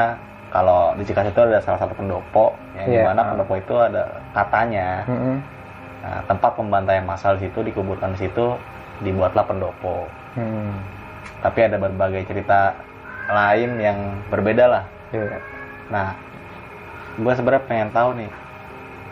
[0.48, 3.26] kalau di Cikasur itu ada salah satu pendopo yang Iya, di mana ah.
[3.30, 4.02] pendopo itu ada
[4.32, 5.36] katanya Mm-mm.
[6.00, 8.56] nah, tempat pembantaian massal di situ dikuburkan di situ
[9.00, 10.68] dibuatlah pendopo Hmm.
[11.40, 12.76] tapi ada berbagai cerita
[13.26, 13.98] lain yang
[14.28, 15.40] berbeda lah Iya.
[15.88, 16.12] nah
[17.16, 18.30] gue sebenarnya pengen tahu nih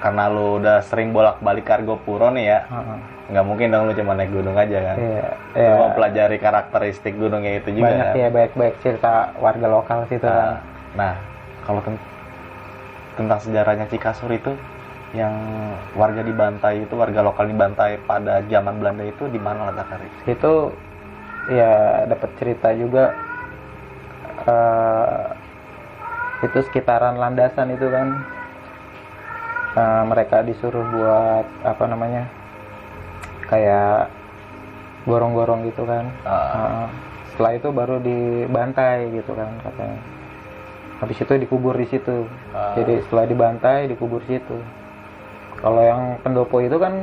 [0.04, 2.60] karena lu udah sering bolak-balik Kargo Puro nih ya
[3.32, 5.22] nggak mungkin dong lu cuma naik gunung aja kan Iya.
[5.56, 5.72] lu Iya.
[5.88, 10.48] mempelajari karakteristik gunungnya itu juga Banyak kan ya baik-baik cerita warga lokal situ nah, kan.
[10.92, 11.12] nah
[11.64, 12.02] kalau ten-
[13.14, 14.52] tentang sejarahnya Cikasur itu
[15.14, 15.30] yang
[15.94, 20.10] warga dibantai itu warga lokal dibantai pada zaman Belanda itu di mana letaknya?
[20.26, 20.52] Itu
[21.46, 23.14] ya dapat cerita juga
[24.46, 25.43] eh,
[26.44, 28.08] itu sekitaran landasan itu kan.
[29.74, 32.30] Eh, mereka disuruh buat apa namanya
[33.50, 34.06] kayak
[35.08, 36.06] gorong-gorong gitu kan.
[36.22, 36.86] Ah, Heeh.
[37.34, 39.98] setelah itu baru dibantai gitu kan katanya.
[41.02, 42.30] Habis itu dikubur di situ.
[42.54, 44.56] Ah, jadi setelah dibantai dikubur di situ.
[45.58, 46.94] Kalau yang pendopo itu kan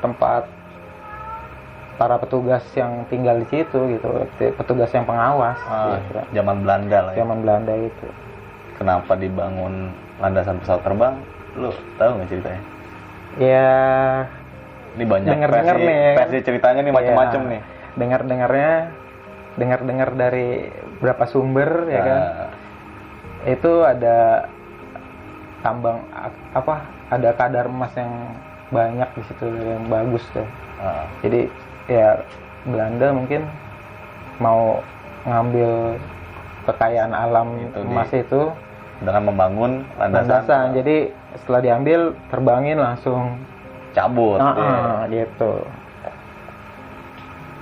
[0.00, 0.48] tempat
[1.96, 4.08] para petugas yang tinggal di situ gitu
[4.60, 6.26] petugas yang pengawas ah, gitu kan.
[6.28, 7.24] zaman Belanda lah ya.
[7.24, 8.06] zaman Belanda itu
[8.76, 11.14] kenapa dibangun landasan pesawat terbang?
[11.56, 12.62] Lu tahu nggak ceritanya?
[13.36, 13.68] Ya
[14.96, 16.12] ini banyak Denger-denger versi, nih ya.
[16.16, 17.62] versi ceritanya nih macam-macam ya, nih.
[17.96, 18.72] Dengar dengarnya
[19.56, 20.48] dengar dengar dari
[21.00, 22.20] berapa sumber ya kan?
[22.20, 22.48] Nah,
[23.48, 24.48] itu ada
[25.60, 25.98] tambang
[26.52, 28.12] apa ada kadar emas yang
[28.68, 30.46] banyak di situ yang bagus tuh.
[30.76, 31.48] Ah, jadi
[31.88, 32.20] ya
[32.66, 33.46] Belanda mungkin
[34.42, 34.82] mau
[35.24, 35.96] ngambil
[36.66, 38.40] kekayaan alam Itu di- emas itu
[39.00, 40.66] dengan membangun landasan, landasan.
[40.76, 40.96] Jadi
[41.36, 42.00] setelah diambil
[42.32, 43.36] terbangin langsung.
[43.96, 44.68] Cabut Ah, ya.
[44.68, 45.52] ah, gitu.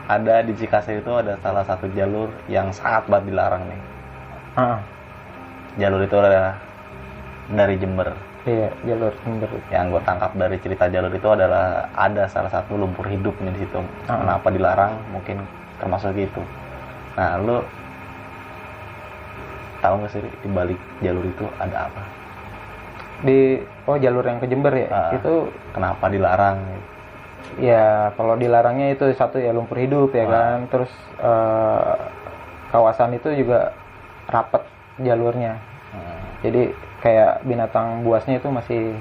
[0.04, 3.80] Ada di Cikasur itu ada salah satu jalur yang sangat banget dilarang nih.
[4.58, 4.78] Ah,
[5.78, 6.58] jalur itu adalah
[7.48, 8.10] dari Jember.
[8.44, 13.08] Iya jalur sumber yang gue tangkap dari cerita jalur itu adalah ada salah satu lumpur
[13.08, 13.80] hidupnya di situ.
[14.04, 14.20] Ah.
[14.20, 14.92] kenapa dilarang?
[15.14, 15.40] Mungkin
[15.78, 16.42] termasuk gitu
[17.14, 17.62] nah lu
[19.84, 22.02] tahu nggak sih di balik jalur itu ada apa?
[23.20, 24.88] Di oh jalur yang ke Jember ya?
[24.88, 25.10] Ah.
[25.12, 25.34] itu
[25.70, 26.58] kenapa dilarang?
[27.60, 30.28] Ya kalau dilarangnya itu satu ya lumpur hidup ya Ah.
[30.28, 30.58] kan.
[30.72, 31.94] Terus eh,
[32.72, 33.76] kawasan itu juga
[34.26, 34.64] rapet
[34.98, 35.60] jalurnya.
[35.92, 36.62] Hmm, jadi
[36.98, 38.96] kayak binatang buasnya itu masih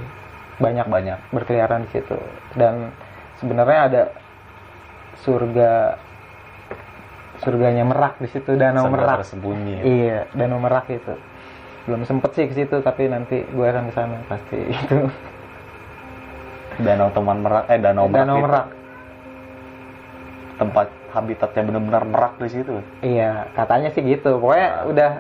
[0.59, 1.17] banyak banyak.
[1.31, 2.19] berkeliaran di situ.
[2.53, 2.91] Dan
[3.39, 4.03] sebenarnya ada
[5.23, 5.97] surga
[7.43, 11.13] surganya merak di situ danau Sebelah merak tersembunyi iya danau merak itu
[11.83, 14.97] belum sempet sih ke situ tapi nanti gue akan ke sana pasti itu
[16.73, 18.17] Danau Teman Merak eh Danau Merak.
[18.17, 18.67] Danau itu Merak.
[20.53, 22.73] Tempat habitatnya benar-benar merak di situ.
[23.01, 24.41] Iya, katanya sih gitu.
[24.41, 24.89] Pokoknya Ah.
[24.89, 25.11] udah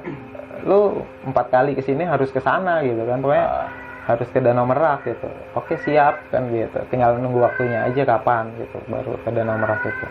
[0.63, 0.79] lu
[1.25, 3.21] empat kali ke sini harus ke sana gitu kan.
[3.21, 3.69] Pokoknya Ah,
[4.09, 5.29] harus ke Danau Merak gitu.
[5.53, 6.81] Oke siap kan gitu.
[6.89, 10.07] Tinggal nunggu waktunya aja kapan gitu baru ke Danau Merak itu.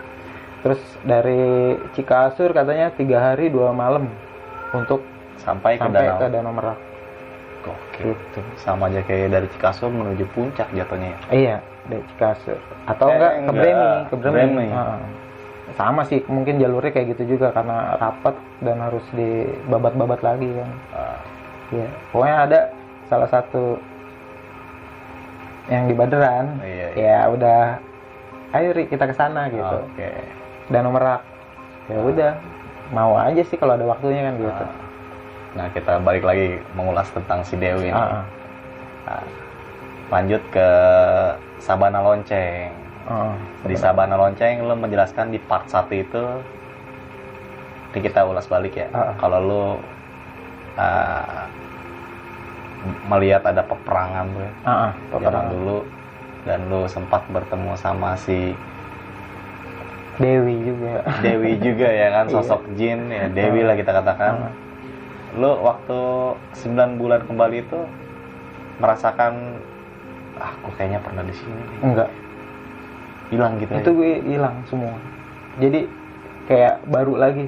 [0.63, 1.43] Terus dari
[1.93, 4.07] Cikasur katanya tiga hari dua malam
[4.71, 5.03] untuk
[5.37, 6.19] sampai ke sampai Danau.
[6.19, 6.79] ke Danau Merak
[7.63, 8.15] Gokil.
[8.15, 8.41] gitu.
[8.57, 11.13] Sama aja kayak dari Cikasur menuju puncak jatuhnya.
[11.13, 11.19] ya.
[11.31, 13.53] Iya dari Cikasur atau Eh, enggak ke.
[13.53, 14.35] Bremi ke Bremi.
[14.37, 14.67] Bremi.
[14.71, 15.01] Heeh.
[15.73, 20.71] Sama sih mungkin jalurnya kayak gitu juga karena rapat dan harus dibabat-babat lagi kan.
[20.93, 21.19] Ah,
[21.73, 22.61] Iya, pokoknya ada
[23.09, 23.81] salah satu
[25.67, 26.61] yang di Baderan.
[26.61, 27.81] Iya, Ya udah,
[28.53, 29.65] ayo Ri kita ke sana gitu.
[29.89, 30.13] Oke.
[30.73, 31.21] Danau Merak.
[31.93, 32.33] Ya udah,
[32.91, 34.65] mau aja sih kalau ada waktunya kan gitu.
[34.65, 34.73] Ah.
[35.53, 37.95] Nah, kita balik lagi mengulas tentang si Dewi ini.
[37.95, 38.25] Ah, ah.
[39.05, 39.25] Nah,
[40.09, 40.69] lanjut ke
[41.61, 42.73] Sabana Lonceng.
[43.05, 43.37] Ah,
[43.69, 46.23] Di Sabana Lonceng lu menjelaskan di part 1 itu
[47.93, 48.89] ini kita ulas balik ya.
[48.97, 49.15] Ah, ah.
[49.21, 49.65] Kalau lu
[50.81, 51.45] ah,
[53.13, 55.53] melihat ada peperangan tuh ah, ah, zaman peperangan.
[55.53, 55.79] dulu
[56.43, 58.57] dan lu sempat bertemu sama si
[60.21, 60.95] Dewi juga.
[61.25, 62.35] Dewi juga ya kan Iya.
[62.37, 64.33] sosok Jin ya Dewi lah kita katakan.
[64.49, 64.53] Ah.
[65.33, 66.01] Lu waktu
[66.53, 67.81] 9 bulan kembali itu
[68.77, 69.57] merasakan
[70.37, 71.63] ah kok kayaknya pernah di sini.
[71.81, 72.11] Enggak,
[73.33, 73.97] hilang gitu itu aja.
[73.97, 74.95] gue hilang semua.
[75.61, 75.89] Jadi
[76.49, 77.47] kayak baru lagi.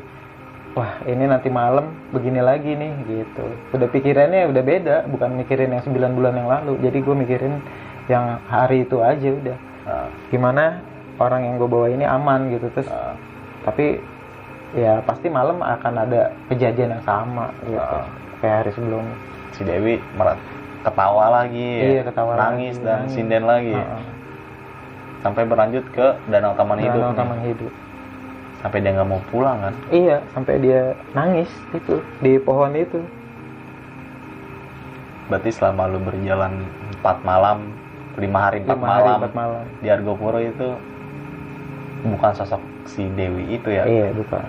[0.74, 3.46] Wah ini nanti malam begini lagi nih gitu.
[3.70, 6.80] Udah pikirannya udah beda, bukan mikirin yang 9 bulan yang lalu.
[6.82, 7.54] Jadi gue mikirin
[8.08, 9.58] yang hari itu aja udah.
[9.84, 10.80] Ah, Gimana
[11.16, 12.86] orang yang gue bawa ini aman gitu terus.
[12.86, 13.14] ah,
[13.62, 13.98] Tapi
[14.72, 17.78] ya pasti malam akan ada kejadian yang sama gitu.
[17.78, 18.06] Ah.
[18.38, 19.16] Kayak hari sebelumnya.
[19.50, 20.36] si Dewi merat
[20.82, 21.84] ketawa lagi ya.
[21.88, 23.12] Iya, ketawa nangis lagi, dan nangis.
[23.12, 24.02] sinden lagi Heeh.
[25.20, 27.16] sampai berlanjut ke danau taman hidup Danau nih.
[27.16, 27.72] Taman hidup.
[28.58, 30.80] sampai dia nggak mau pulang kan Iya, sampai dia
[31.12, 33.00] nangis itu di pohon itu.
[35.24, 36.52] berarti selama lu berjalan
[36.92, 37.72] empat malam
[38.14, 39.64] lima hari empat Lima hari malam empat malam.
[39.80, 40.68] di Argopuro itu
[42.04, 42.60] bukan sosok
[42.92, 44.44] si Dewi itu ya Iya, bukan.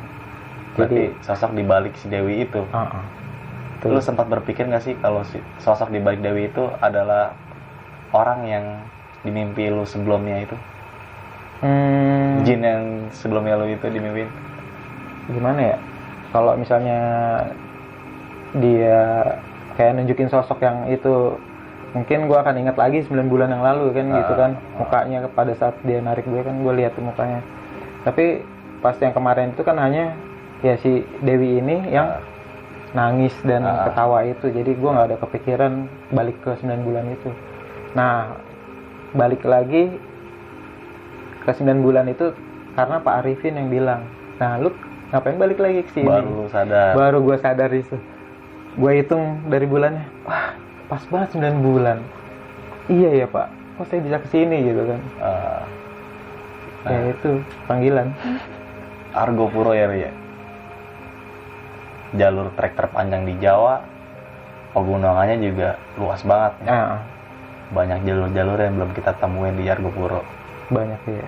[0.76, 2.90] berarti Jadi, sosok di balik si Dewi itu uh
[3.84, 3.92] Tuh.
[3.94, 7.38] lu sempat berpikir nggak sih kalau si sosok di balik Dewi itu adalah
[8.14, 8.66] orang yang
[9.26, 10.56] di mimpi lu sebelumnya itu
[11.62, 12.84] Hmm, jin yang
[13.16, 14.28] sebelumnya lu itu dimimpin
[15.32, 15.78] gimana ya?
[16.34, 16.98] Kalau misalnya
[18.56, 19.00] dia
[19.76, 21.36] kayak nunjukin sosok yang itu
[21.96, 24.38] mungkin gua akan ingat lagi 9 bulan yang lalu kan gitu Ah.
[24.38, 24.52] kan.
[24.76, 27.40] Mukanya pada saat dia narik gue kan gue lihat tuh mukanya.
[28.04, 28.44] Tapi
[28.80, 30.12] pas yang kemarin itu kan hanya
[30.60, 32.20] ya si Dewi ini yang
[32.92, 33.88] nangis dan Ah.
[33.88, 34.52] ketawa itu.
[34.52, 35.72] Jadi gua nggak ada kepikiran
[36.12, 37.32] balik ke 9 bulan itu.
[37.96, 38.36] Nah
[39.12, 39.96] balik lagi
[41.42, 42.36] ke 9 bulan itu
[42.76, 44.04] karena Pak Arifin yang bilang
[44.36, 44.68] nah lu
[45.10, 46.12] ngapain balik lagi ke sini?
[46.12, 46.92] Baru sadar.
[46.92, 47.96] Baru gue sadar itu.
[48.76, 50.52] Gue hitung dari bulannya wah
[50.86, 51.98] pas banget 9 bulan.
[52.92, 53.48] Iya ya pak.
[53.76, 55.02] Kok saya bisa ke sini gitu kan.
[55.22, 55.62] Eh,
[56.92, 57.32] ya itu
[57.66, 58.08] panggilan.
[59.16, 60.12] Argopuro ya Ri, ya?
[62.16, 63.80] Jalur trek terpanjang di Jawa
[64.76, 66.54] pegunungannya juga luas banget.
[66.64, 66.72] Nih.
[66.72, 67.00] ah.
[67.74, 70.22] Banyak jalur-jalur yang belum kita temuin di Argopuro
[70.70, 71.28] banyak ya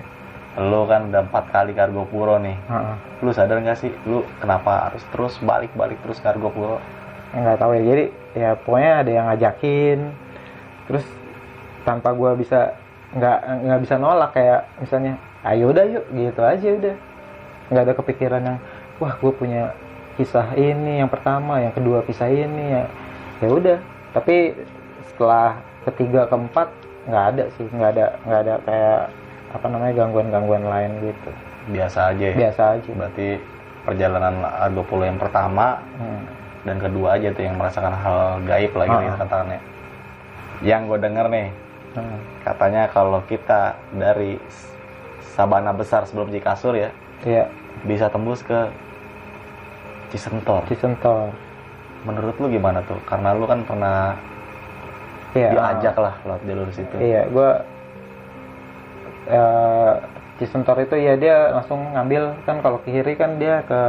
[0.58, 2.58] lu kan udah empat kali ke Argopuro nih.
[2.66, 2.96] Ah, ah.
[3.22, 6.82] lu sadar nggak sih lu kenapa harus terus balik-balik terus ke Argopuro
[7.32, 7.82] nggak tahu ya.
[7.84, 8.04] Jadi
[8.36, 9.98] ya pokoknya ada yang ngajakin.
[10.88, 11.06] Terus
[11.84, 12.76] tanpa gua bisa
[13.16, 15.16] nggak nggak bisa nolak kayak misalnya
[15.48, 16.96] ayo udah yuk gitu aja udah.
[17.68, 18.58] Nggak ada kepikiran yang
[18.98, 19.72] wah gue punya
[20.18, 22.84] kisah ini yang pertama yang kedua kisah ini ya.
[23.44, 23.78] Ya udah.
[24.16, 24.56] Tapi
[25.12, 26.68] setelah ketiga keempat
[27.08, 27.66] nggak ada sih.
[27.70, 29.00] Nggak ada nggak ada kayak
[29.48, 31.30] apa namanya gangguan gangguan lain gitu.
[31.72, 32.36] Biasa aja ya.
[32.36, 32.90] Biasa aja.
[32.92, 33.28] Berarti
[33.84, 36.24] perjalanan Argopuro yang pertama Hmm.
[36.68, 39.00] Dan kedua aja tuh yang merasakan hal gaib lagi Ah.
[39.00, 39.60] nih katakannya
[40.60, 41.48] yang gue denger nih
[41.88, 42.20] Hmm.
[42.44, 44.36] katanya kalau kita dari
[45.32, 46.92] Sabana besar sebelum Cikasur ya
[47.24, 47.48] Iya,
[47.82, 48.68] bisa tembus ke
[50.08, 50.64] Cisentor.
[50.64, 51.34] Cisentor.
[52.06, 52.96] Menurut lu gimana tuh?
[53.04, 54.14] Karena lu kan pernah
[55.34, 55.50] Iya.
[55.50, 56.96] diajak lah lewat jalur situ.
[56.96, 57.50] Iya, gua
[59.28, 59.92] eh
[60.38, 63.80] Cisentor itu ya dia langsung ngambil kan kalau ke kiri kan dia ke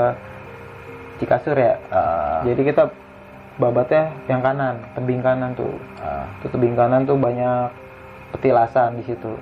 [1.19, 1.75] Cikasur ya.
[1.91, 2.89] Ah, Jadi kita
[3.55, 5.75] babatnya yang kanan, tebing kanan tuh.
[5.99, 7.69] ah, Tuh tebing kanan tuh banyak
[8.32, 9.36] petilasan di situ.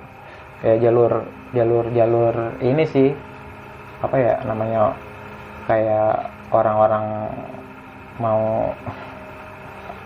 [0.58, 1.12] Kayak jalur
[1.54, 3.14] jalur jalur ini sih
[3.98, 4.90] apa ya namanya
[5.66, 7.30] kayak orang-orang
[8.18, 8.74] mau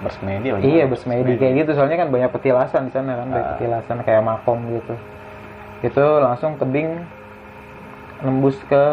[0.02, 3.52] bersemedi apa Iya bersemedi kayak gitu soalnya kan banyak petilasan di sana kan banyak Ah.
[3.56, 4.94] petilasan kayak makom gitu.
[5.80, 7.00] Itu langsung tebing
[8.20, 8.84] nembus ke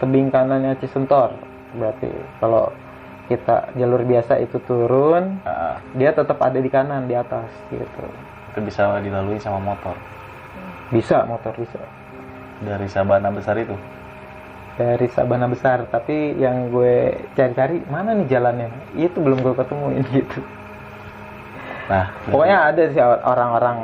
[0.00, 1.36] tebing kanannya Cisentor.
[1.76, 2.10] Berarti
[2.42, 2.70] kalau
[3.30, 8.02] kita jalur biasa itu turun, Ah, dia tetap ada di kanan di atas gitu.
[8.50, 9.94] itu bisa dilalui sama motor
[10.90, 11.78] Bisa motor bisa
[12.58, 13.78] dari Sabana besar itu
[14.74, 20.42] dari Sabana besar tapi yang gue cari-cari mana nih jalannya itu belum gue ketemuin gitu
[21.86, 23.78] nah Pokoknya ada sih orang-orang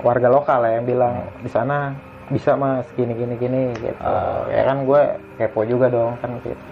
[0.00, 1.92] warga lokal lah yang bilang di sana
[2.32, 4.00] bisa mas gini gini gini gitu.
[4.00, 4.48] Ah.
[4.48, 5.02] Ya kan gue
[5.42, 6.66] kepo juga dong kan gitu.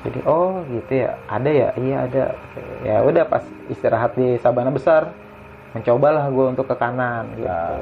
[0.00, 2.24] Jadi oh gitu ya ada ya iya ada.
[2.80, 5.12] Ya udah pas istirahat di Sabana besar
[5.76, 7.46] mencobalah gue untuk ke kanan gitu.
[7.46, 7.78] Ah.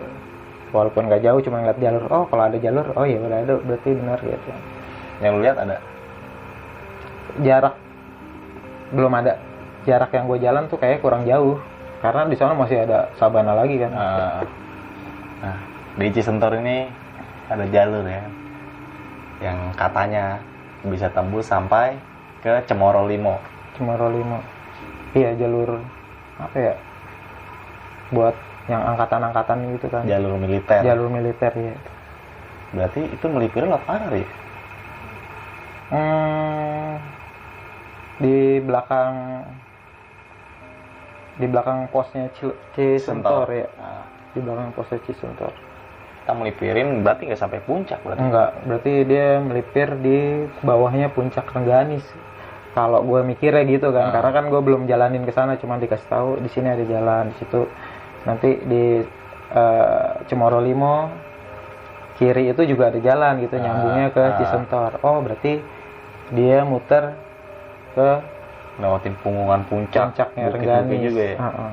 [0.74, 2.04] Walaupun nggak jauh cuma ngeliat jalur.
[2.10, 4.50] Oh kalau ada jalur oh ya udah ada berarti benar gitu.
[5.18, 5.82] yang lu lihat ada
[7.42, 7.74] Jarak
[8.94, 9.38] belum ada.
[9.86, 11.58] Jarak yang gue jalan tuh kayak kurang jauh
[12.02, 13.92] karena di sana masih ada sabana lagi kan.
[13.94, 14.42] Ah.
[15.38, 15.56] nah
[15.98, 16.90] di Cisentor ini
[17.46, 18.22] ada jalur ya
[19.38, 20.42] yang katanya
[20.86, 21.94] bisa tembus sampai
[22.42, 23.38] ke Cemoro Limo
[23.74, 24.38] Cemoro Limo.
[25.14, 25.78] Iya jalur
[26.38, 26.74] apa ya?
[28.14, 28.34] Buat
[28.68, 30.04] yang angkatan-angkatan gitu kan.
[30.04, 31.74] jalur militer Jalur militer ya.
[32.68, 34.28] berarti itu melipir lewat mana ya
[35.88, 37.00] Hmm,
[38.20, 39.14] di belakang
[41.40, 42.28] di belakang posnya
[42.76, 43.68] Cisentor ya.
[43.80, 44.04] Nah,
[44.36, 45.67] Di belakang posnya Cisentor.
[46.28, 52.04] Kita melipirin berarti nggak sampai puncak berarti Enggak, berarti dia melipir di bawahnya puncak Rengganis.
[52.76, 54.20] Kalau gue mikirnya gitu kan, Ah.
[54.20, 57.36] karena kan gue belum jalanin ke sana, cuma dikasih tahu di sini ada jalan, di
[57.40, 57.64] situ
[58.28, 59.00] nanti di
[59.48, 61.08] eh, Cemoro Limo
[62.20, 64.36] kiri itu juga ada jalan gitu, Ah, nyambungnya ke ah.
[64.36, 65.00] Cisentor.
[65.00, 65.64] Oh, berarti
[66.36, 67.16] dia muter
[67.96, 68.08] ke
[68.76, 71.08] lewatin punggungan puncak puncaknya Rengganis.
[71.08, 71.72] juga ya ah.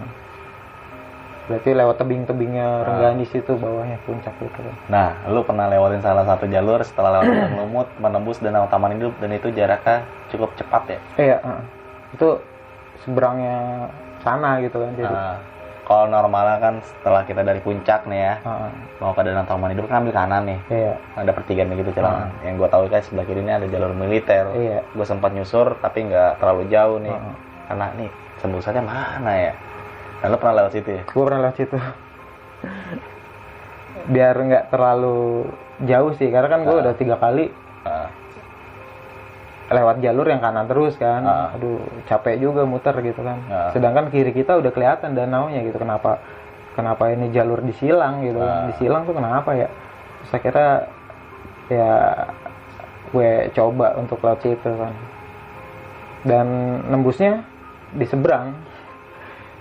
[1.45, 4.75] Berarti lewat tebing-tebingnya Rengganis itu bawahnya puncak kan.
[4.89, 9.13] Nah, lu pernah lewatin salah satu jalur setelah lewat Gunung Lumut menembus Danau Taman Hidup
[9.21, 10.99] dan itu jaraknya cukup cepat ya.
[11.21, 11.37] Iya,
[12.17, 12.29] itu
[13.05, 13.85] seberangnya
[14.25, 14.91] sana gitu kan.
[14.97, 15.37] Jadi, Nah,
[15.85, 18.73] kalau normalnya kan setelah kita dari puncak nih ya ah.
[18.97, 20.59] mau ke Danau Taman Hidup kan ambil kanan nih.
[20.73, 22.33] iya, Ada pertigaan gitu jalan.
[22.41, 24.49] Yang gue tahu kan sebelah kiri ini ada jalur militer.
[24.57, 24.81] iya.
[24.97, 27.13] Gue sempat nyusur tapi nggak terlalu jauh nih.
[27.13, 27.37] Ah.
[27.69, 28.09] Karena nih
[28.41, 29.53] tembusannya mana ya?
[30.25, 31.03] Nah, lu pernah lewat situ ya?
[31.05, 31.77] Gue pernah lewat situ.
[34.09, 35.49] Biar nggak terlalu
[35.85, 36.81] jauh sih, karena kan gue Ah.
[36.81, 37.53] udah tiga kali
[37.85, 38.09] Nah,
[39.69, 41.21] lewat jalur yang kanan terus kan.
[41.21, 41.53] Ah.
[41.53, 41.77] Aduh,
[42.09, 43.37] capek juga muter gitu kan.
[43.45, 43.69] Ah.
[43.69, 45.77] Sedangkan kiri kita udah kelihatan danaunya gitu.
[45.77, 46.17] Kenapa?
[46.73, 48.41] Kenapa ini jalur disilang gitu?
[48.41, 48.73] Kan.
[48.73, 49.69] Disilang tuh kenapa ya?
[49.69, 50.69] Terus akhirnya
[51.69, 51.91] ya
[53.13, 54.93] gue coba untuk lewat situ kan.
[56.25, 56.47] Dan
[56.89, 57.45] nembusnya
[57.93, 58.57] di seberang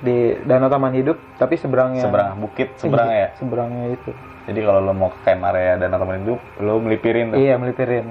[0.04, 3.28] di Danau Taman Hidup, tapi seberangnya seberang bukit, seberang Iya, ya.
[3.34, 4.10] Seberangnya itu.
[4.44, 7.40] Jadi kalau lo mau ke camp area Danau Taman Hidup, lo melipirin tuh.
[7.40, 8.04] Iya, melipirin.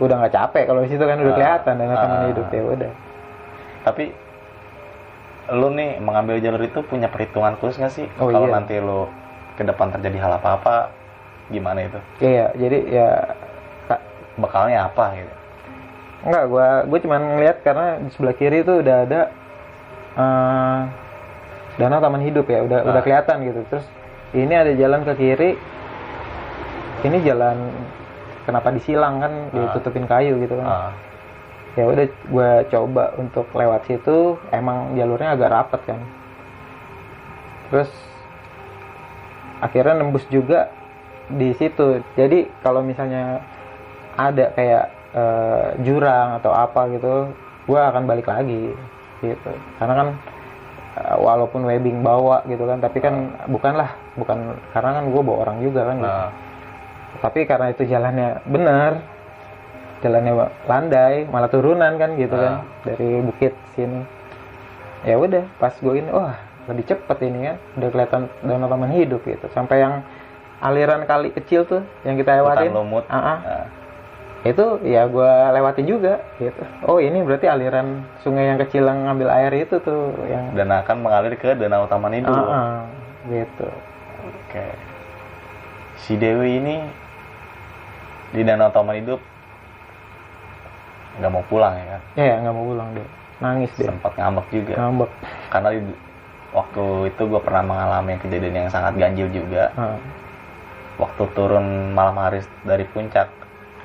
[0.00, 1.36] Udah nggak capek kalau di situ kan udah Ah.
[1.36, 2.26] kelihatan Danau Taman Ah.
[2.26, 2.92] Hidup ya udah.
[3.84, 4.04] Tapi
[5.46, 8.08] lu nih mengambil jalur itu punya perhitungan khusus nggak sih?
[8.16, 8.56] Oh, Kalau iya.
[8.56, 9.04] nanti lu
[9.54, 10.88] ke depan terjadi hal apa-apa,
[11.46, 12.00] gimana itu?
[12.18, 13.08] Iya, jadi ya
[13.84, 14.00] Kak,
[14.34, 15.34] Bekalnya apa gitu?
[16.24, 19.20] enggak gua gua cuman ngeliat karena di sebelah kiri itu udah ada
[20.16, 20.80] eh,
[21.74, 23.04] danau taman hidup ya, udah udah Ah.
[23.04, 23.60] kelihatan gitu.
[23.68, 23.86] Terus
[24.32, 25.50] ini ada jalan ke kiri.
[27.04, 27.56] Ini jalan
[28.44, 30.66] kenapa disilang kan ditutupin kayu gitu kan.
[30.66, 30.92] Ah,
[31.74, 36.00] Ya udah gua coba untuk lewat situ, emang jalurnya agak rapet kan.
[37.66, 37.90] Terus
[39.58, 40.70] akhirnya nembus juga
[41.26, 41.98] di situ.
[42.14, 43.42] Jadi kalau misalnya
[44.14, 44.84] ada kayak
[45.14, 47.34] eh, jurang atau apa gitu,
[47.66, 48.70] gua akan balik lagi
[49.18, 49.50] gitu.
[49.78, 50.08] Karena kan
[50.98, 55.58] eh, walaupun webbing bawa gitu kan, tapi kan bukanlah bukan karena kan gue bawa orang
[55.62, 55.96] juga kan.
[55.98, 56.08] gitu.
[56.08, 56.30] nah,
[57.22, 58.92] Tapi karena itu jalannya benar,
[60.02, 60.32] jalannya
[60.68, 64.02] landai, malah turunan kan gitu kan dari bukit sini.
[65.04, 69.20] Ya udah, pas gue ini, wah lebih cepet ini kan, udah kelihatan danau taman hidup
[69.24, 69.46] gitu.
[69.52, 70.00] Sampai yang
[70.64, 73.04] aliran kali kecil tuh yang kita lewatin, lumut.
[73.12, 73.38] Ah, ah.
[73.44, 73.64] Nah,
[74.44, 76.62] itu ya gue lewatin juga gitu.
[76.84, 80.96] Oh ini berarti aliran sungai yang kecil yang ngambil air itu tuh yang, dan akan
[81.00, 82.28] mengalir ke Danau Taman Hidup.
[82.28, 82.80] ah, ah,
[83.26, 83.68] gitu.
[84.22, 84.66] Oke.
[85.96, 86.76] Si Dewi ini
[88.30, 89.20] di Danau Taman Hidup
[91.14, 92.00] nggak mau pulang ya kan?
[92.18, 94.74] Ya nggak mau pulang deh, nangis deh, Sempat ngambek juga.
[94.76, 95.10] ngambek.
[95.48, 96.00] Karena di-
[96.50, 99.70] waktu itu gue pernah mengalami kejadian yang sangat ganjil juga.
[99.74, 99.96] Ah.
[100.94, 103.26] waktu turun malam hari dari puncak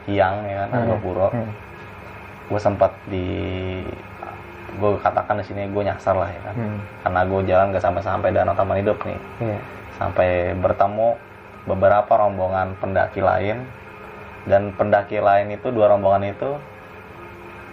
[0.04, 0.80] siang ya kan Hmm.
[0.86, 1.52] Argopuro Hmm.
[2.50, 3.28] gue sempat di
[4.70, 6.80] gue katakan di sini gue nyasar lah ya kan Hmm.
[7.04, 9.60] karena gue jalan gak sampai-sampai danau taman hidup nih Iya.
[9.96, 11.18] sampai bertemu
[11.66, 13.66] beberapa rombongan pendaki lain
[14.48, 16.56] dan pendaki lain itu dua rombongan itu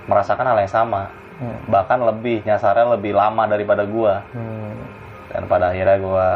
[0.06, 1.56] merasakan hal yang sama Hmm.
[1.68, 4.72] bahkan lebih nyasarnya lebih lama daripada gua Hmm.
[5.30, 6.28] dan pada akhirnya gua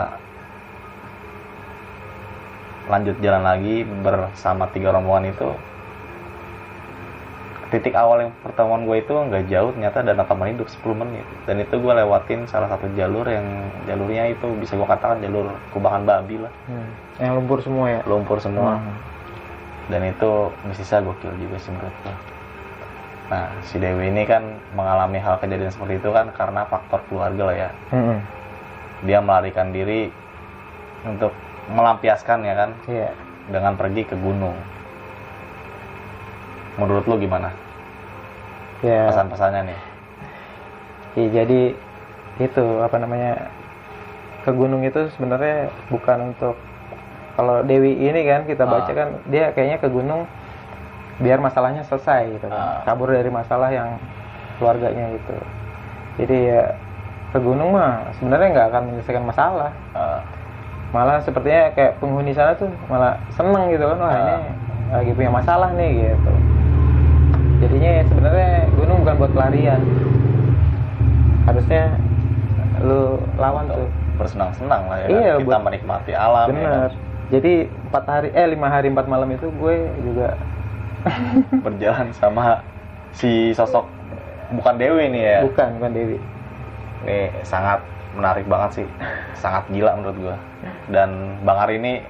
[2.86, 5.50] lanjut jalan lagi bersama tiga rombongan itu
[7.70, 11.56] titik awal yang pertemuan gue itu nggak jauh ternyata dan taman hidup 10 menit dan
[11.56, 13.46] itu gue lewatin salah satu jalur yang
[13.84, 16.90] jalurnya itu bisa gue katakan jalur kubangan babi lah Hmm.
[17.16, 18.00] Yang lumpur semua ya.
[18.04, 18.94] lumpur semua Hmm.
[19.88, 20.30] dan itu
[20.72, 22.14] sisa gokil juga sih menurut gue
[23.28, 24.42] nah si Dewi ini kan
[24.72, 28.18] mengalami hal kejadian seperti itu kan karena faktor keluarga lah ya Hmm.
[29.00, 30.10] dia melarikan diri
[31.02, 31.30] untuk
[31.68, 33.14] melampiaskan ya kan Iya.
[33.46, 34.58] dengan pergi ke gunung
[36.76, 37.50] menurut lu gimana
[38.80, 39.06] Ya.
[39.06, 39.80] pesan-pesannya nih
[41.10, 41.60] Iya, jadi
[42.38, 43.50] itu apa namanya
[44.40, 46.54] ke gunung itu sebenarnya bukan untuk
[47.34, 48.70] kalau Dewi ini kan kita Ah.
[48.72, 50.24] baca kan dia kayaknya ke gunung
[51.18, 52.54] biar masalahnya selesai gitu kan.
[52.54, 52.80] Ah.
[52.84, 53.98] kabur dari masalah yang
[54.56, 55.36] keluarganya itu
[56.16, 56.62] jadi ya
[57.30, 60.20] ke gunung mah sebenarnya nggak akan menyelesaikan masalah Eh,
[60.90, 64.40] malah sepertinya kayak penghuni sana tuh malah seneng gitu kan wah ini Ah.
[64.96, 66.32] lagi punya masalah nih gitu
[67.60, 69.80] jadinya ya sebenarnya gunung bukan buat pelarian.
[71.44, 71.82] Harusnya
[72.80, 73.88] lu lawan tuh.
[74.16, 75.06] Bersenang-senang lah ya.
[75.06, 75.12] Kan?
[75.12, 76.56] Iya, kita buat- menikmati alam ya kan?
[76.56, 76.90] bener
[77.30, 77.52] jadi
[77.86, 80.34] empat hari eh lima hari empat malam itu gue juga
[81.64, 82.58] berjalan sama
[83.14, 83.86] si sosok
[84.50, 85.38] bukan Dewi nih ya.
[85.46, 86.18] Bukan bukan Dewi.
[87.06, 87.80] Ini sangat
[88.12, 88.86] menarik banget sih.
[89.38, 90.36] Sangat gila menurut gua.
[90.90, 92.02] Dan Bang Ari ini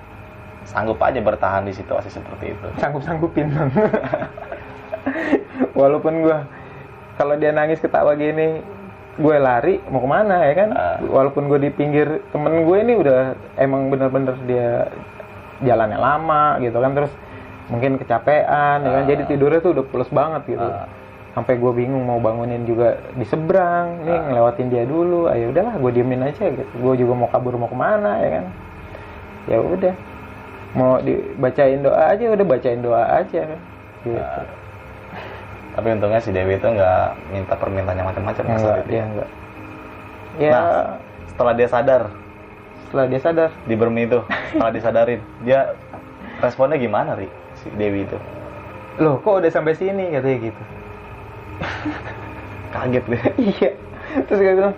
[0.64, 2.66] sanggup aja bertahan di situasi seperti itu.
[2.80, 3.52] Sanggup sanggupin
[5.78, 6.38] walaupun gue
[7.16, 8.60] kalau dia nangis ketawa gini
[9.20, 10.96] gue lari mau ke mana ya kan Ah.
[11.02, 13.18] walaupun gue di pinggir temen gue ini udah
[13.56, 14.88] emang bener-bener dia
[15.60, 17.12] jalannya lama gitu kan terus
[17.68, 19.08] mungkin kecapean ya kan Ah.
[19.08, 20.88] jadi tidurnya tuh udah pules banget gitu Ah.
[21.30, 24.22] sampai gue bingung mau bangunin juga di seberang nih Ah.
[24.30, 27.76] ngelewatin dia dulu ayo udahlah gue diemin aja gitu gue juga mau kabur mau ke
[27.76, 28.44] mana ya kan
[29.46, 29.94] ya udah
[30.70, 33.60] mau dibacain doa aja udah bacain doa aja kan
[34.00, 34.46] gitu Ah.
[35.70, 39.28] Tapi untungnya si Dewi itu nggak minta permintaan yang macam-macam kan enggak dia enggak
[40.38, 40.84] ya Nah,
[41.26, 42.02] setelah dia sadar.
[42.86, 43.50] setelah dia sadar.
[43.64, 44.18] Di Bermi itu
[44.50, 45.20] setelah disadarin.
[45.42, 45.74] Dia
[46.38, 47.30] responnya gimana ri?
[47.54, 48.18] Si Dewi itu?
[48.98, 50.10] Loh kok udah sampai sini?
[50.10, 50.62] Katanya gitu.
[52.74, 53.22] Kaget deh
[53.58, 53.70] iya.
[54.26, 54.74] Terus gue bilang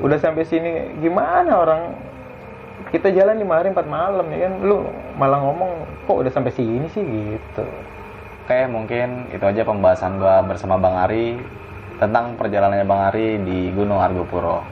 [0.00, 1.80] udah sampai sini gimana orang?
[2.88, 4.52] Kita jalan lima hari empat malam ya kan?
[4.64, 5.70] Lu malah ngomong
[6.04, 7.04] kok udah sampai sini sih?
[7.04, 7.64] Gitu
[8.50, 11.38] Oke, mungkin itu aja pembahasan gua bersama Bang Ari
[12.02, 14.66] tentang perjalanannya Bang Ari di Gunung Argopuro.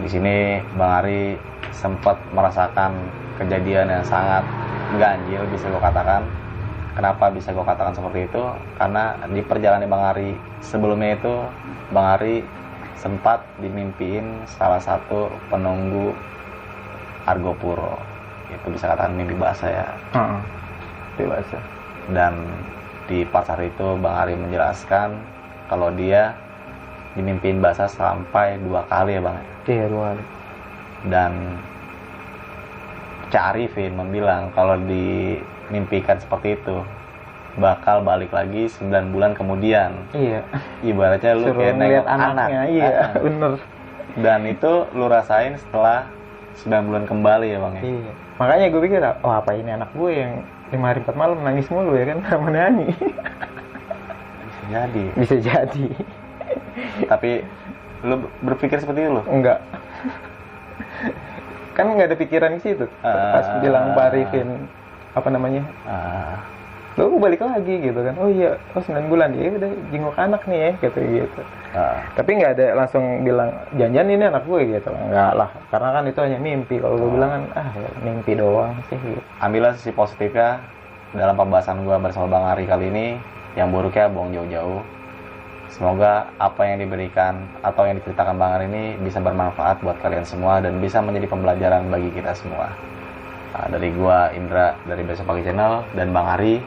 [0.00, 1.36] Di sini Bang Ari
[1.76, 2.96] sempat merasakan
[3.36, 4.48] kejadian yang sangat
[4.96, 6.24] ganjil bisa gue katakan.
[6.96, 8.40] Kenapa bisa gue katakan seperti itu?
[8.80, 10.32] Karena di perjalanan Bang Ari
[10.64, 11.34] sebelumnya itu
[11.92, 12.40] Bang Ari
[12.96, 16.16] sempat dimimpiin salah satu penunggu
[17.28, 18.00] Argopuro.
[18.48, 19.86] Itu bisa katakan mimpi basah ya
[20.16, 20.40] Heeh.
[21.20, 21.60] dewasa
[22.16, 22.32] dan
[23.06, 25.14] di pasar itu Bang Ari menjelaskan
[25.70, 26.34] kalau dia
[27.14, 29.38] dimimpiin basah sampai dua kali ya Bang.
[29.66, 30.24] Iya dua kali.
[31.06, 31.32] Dan
[33.30, 36.82] Cak Arifin membilang kalau dimimpikan seperti itu
[37.56, 39.96] bakal balik lagi 9 bulan kemudian.
[40.12, 40.44] Iya.
[40.84, 42.28] Ibaratnya lu suruh kayak nengok anak.
[42.36, 43.52] Anaknya iya Ah, bener.
[44.16, 46.04] Dan itu lu rasain setelah
[46.62, 47.82] 9 bulan kembali ya Bang ya?
[47.82, 48.12] Iya.
[48.36, 50.32] Makanya gue pikir oh apa ini anak gue yang
[50.68, 52.18] lima hari empat malam nangis mulu ya kan?
[52.30, 52.90] Sama nyanyi
[54.46, 55.04] bisa jadi.
[55.14, 55.86] Bisa jadi.
[57.06, 57.30] Tapi
[58.02, 59.22] lu berpikir seperti itu lu?
[59.26, 59.62] Enggak.
[61.72, 62.86] Kan nggak ada pikiran ke situ.
[63.00, 63.60] Pas Ah.
[63.60, 64.66] bilang Pak Arifin
[65.12, 65.62] apa namanya?
[65.84, 66.40] Ah,
[67.04, 68.14] lo balik lagi gitu kan.
[68.16, 69.36] Oh iya oh 9 bulan.
[69.36, 71.40] Ya udah jenguk anak nih ya gitu gitu.
[71.76, 72.00] Ah.
[72.16, 74.88] tapi nggak ada langsung bilang janjian ini anak gue gitu.
[74.88, 76.80] Enggak lah karena kan itu hanya mimpi.
[76.80, 79.20] Kalau gue bilang kan ah ya, mimpi doang sih gitu.
[79.44, 80.64] ambillah sisi positifnya
[81.14, 83.06] dalam pembahasan gua bersama Bang Ari kali ini.
[83.56, 84.80] Yang buruknya buang jauh-jauh.
[85.72, 90.60] Semoga apa yang diberikan atau yang diceritakan Bang Ari ini bisa bermanfaat buat kalian semua
[90.60, 92.72] dan bisa menjadi pembelajaran bagi kita semua.
[93.56, 96.60] Nah, dari gua Indra dari Besok Pagi Channel dan Bang Ari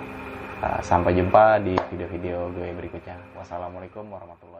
[0.84, 3.16] sampai jumpa di video-video gue berikutnya.
[3.40, 4.59] Wassalamualaikum warahmatullahi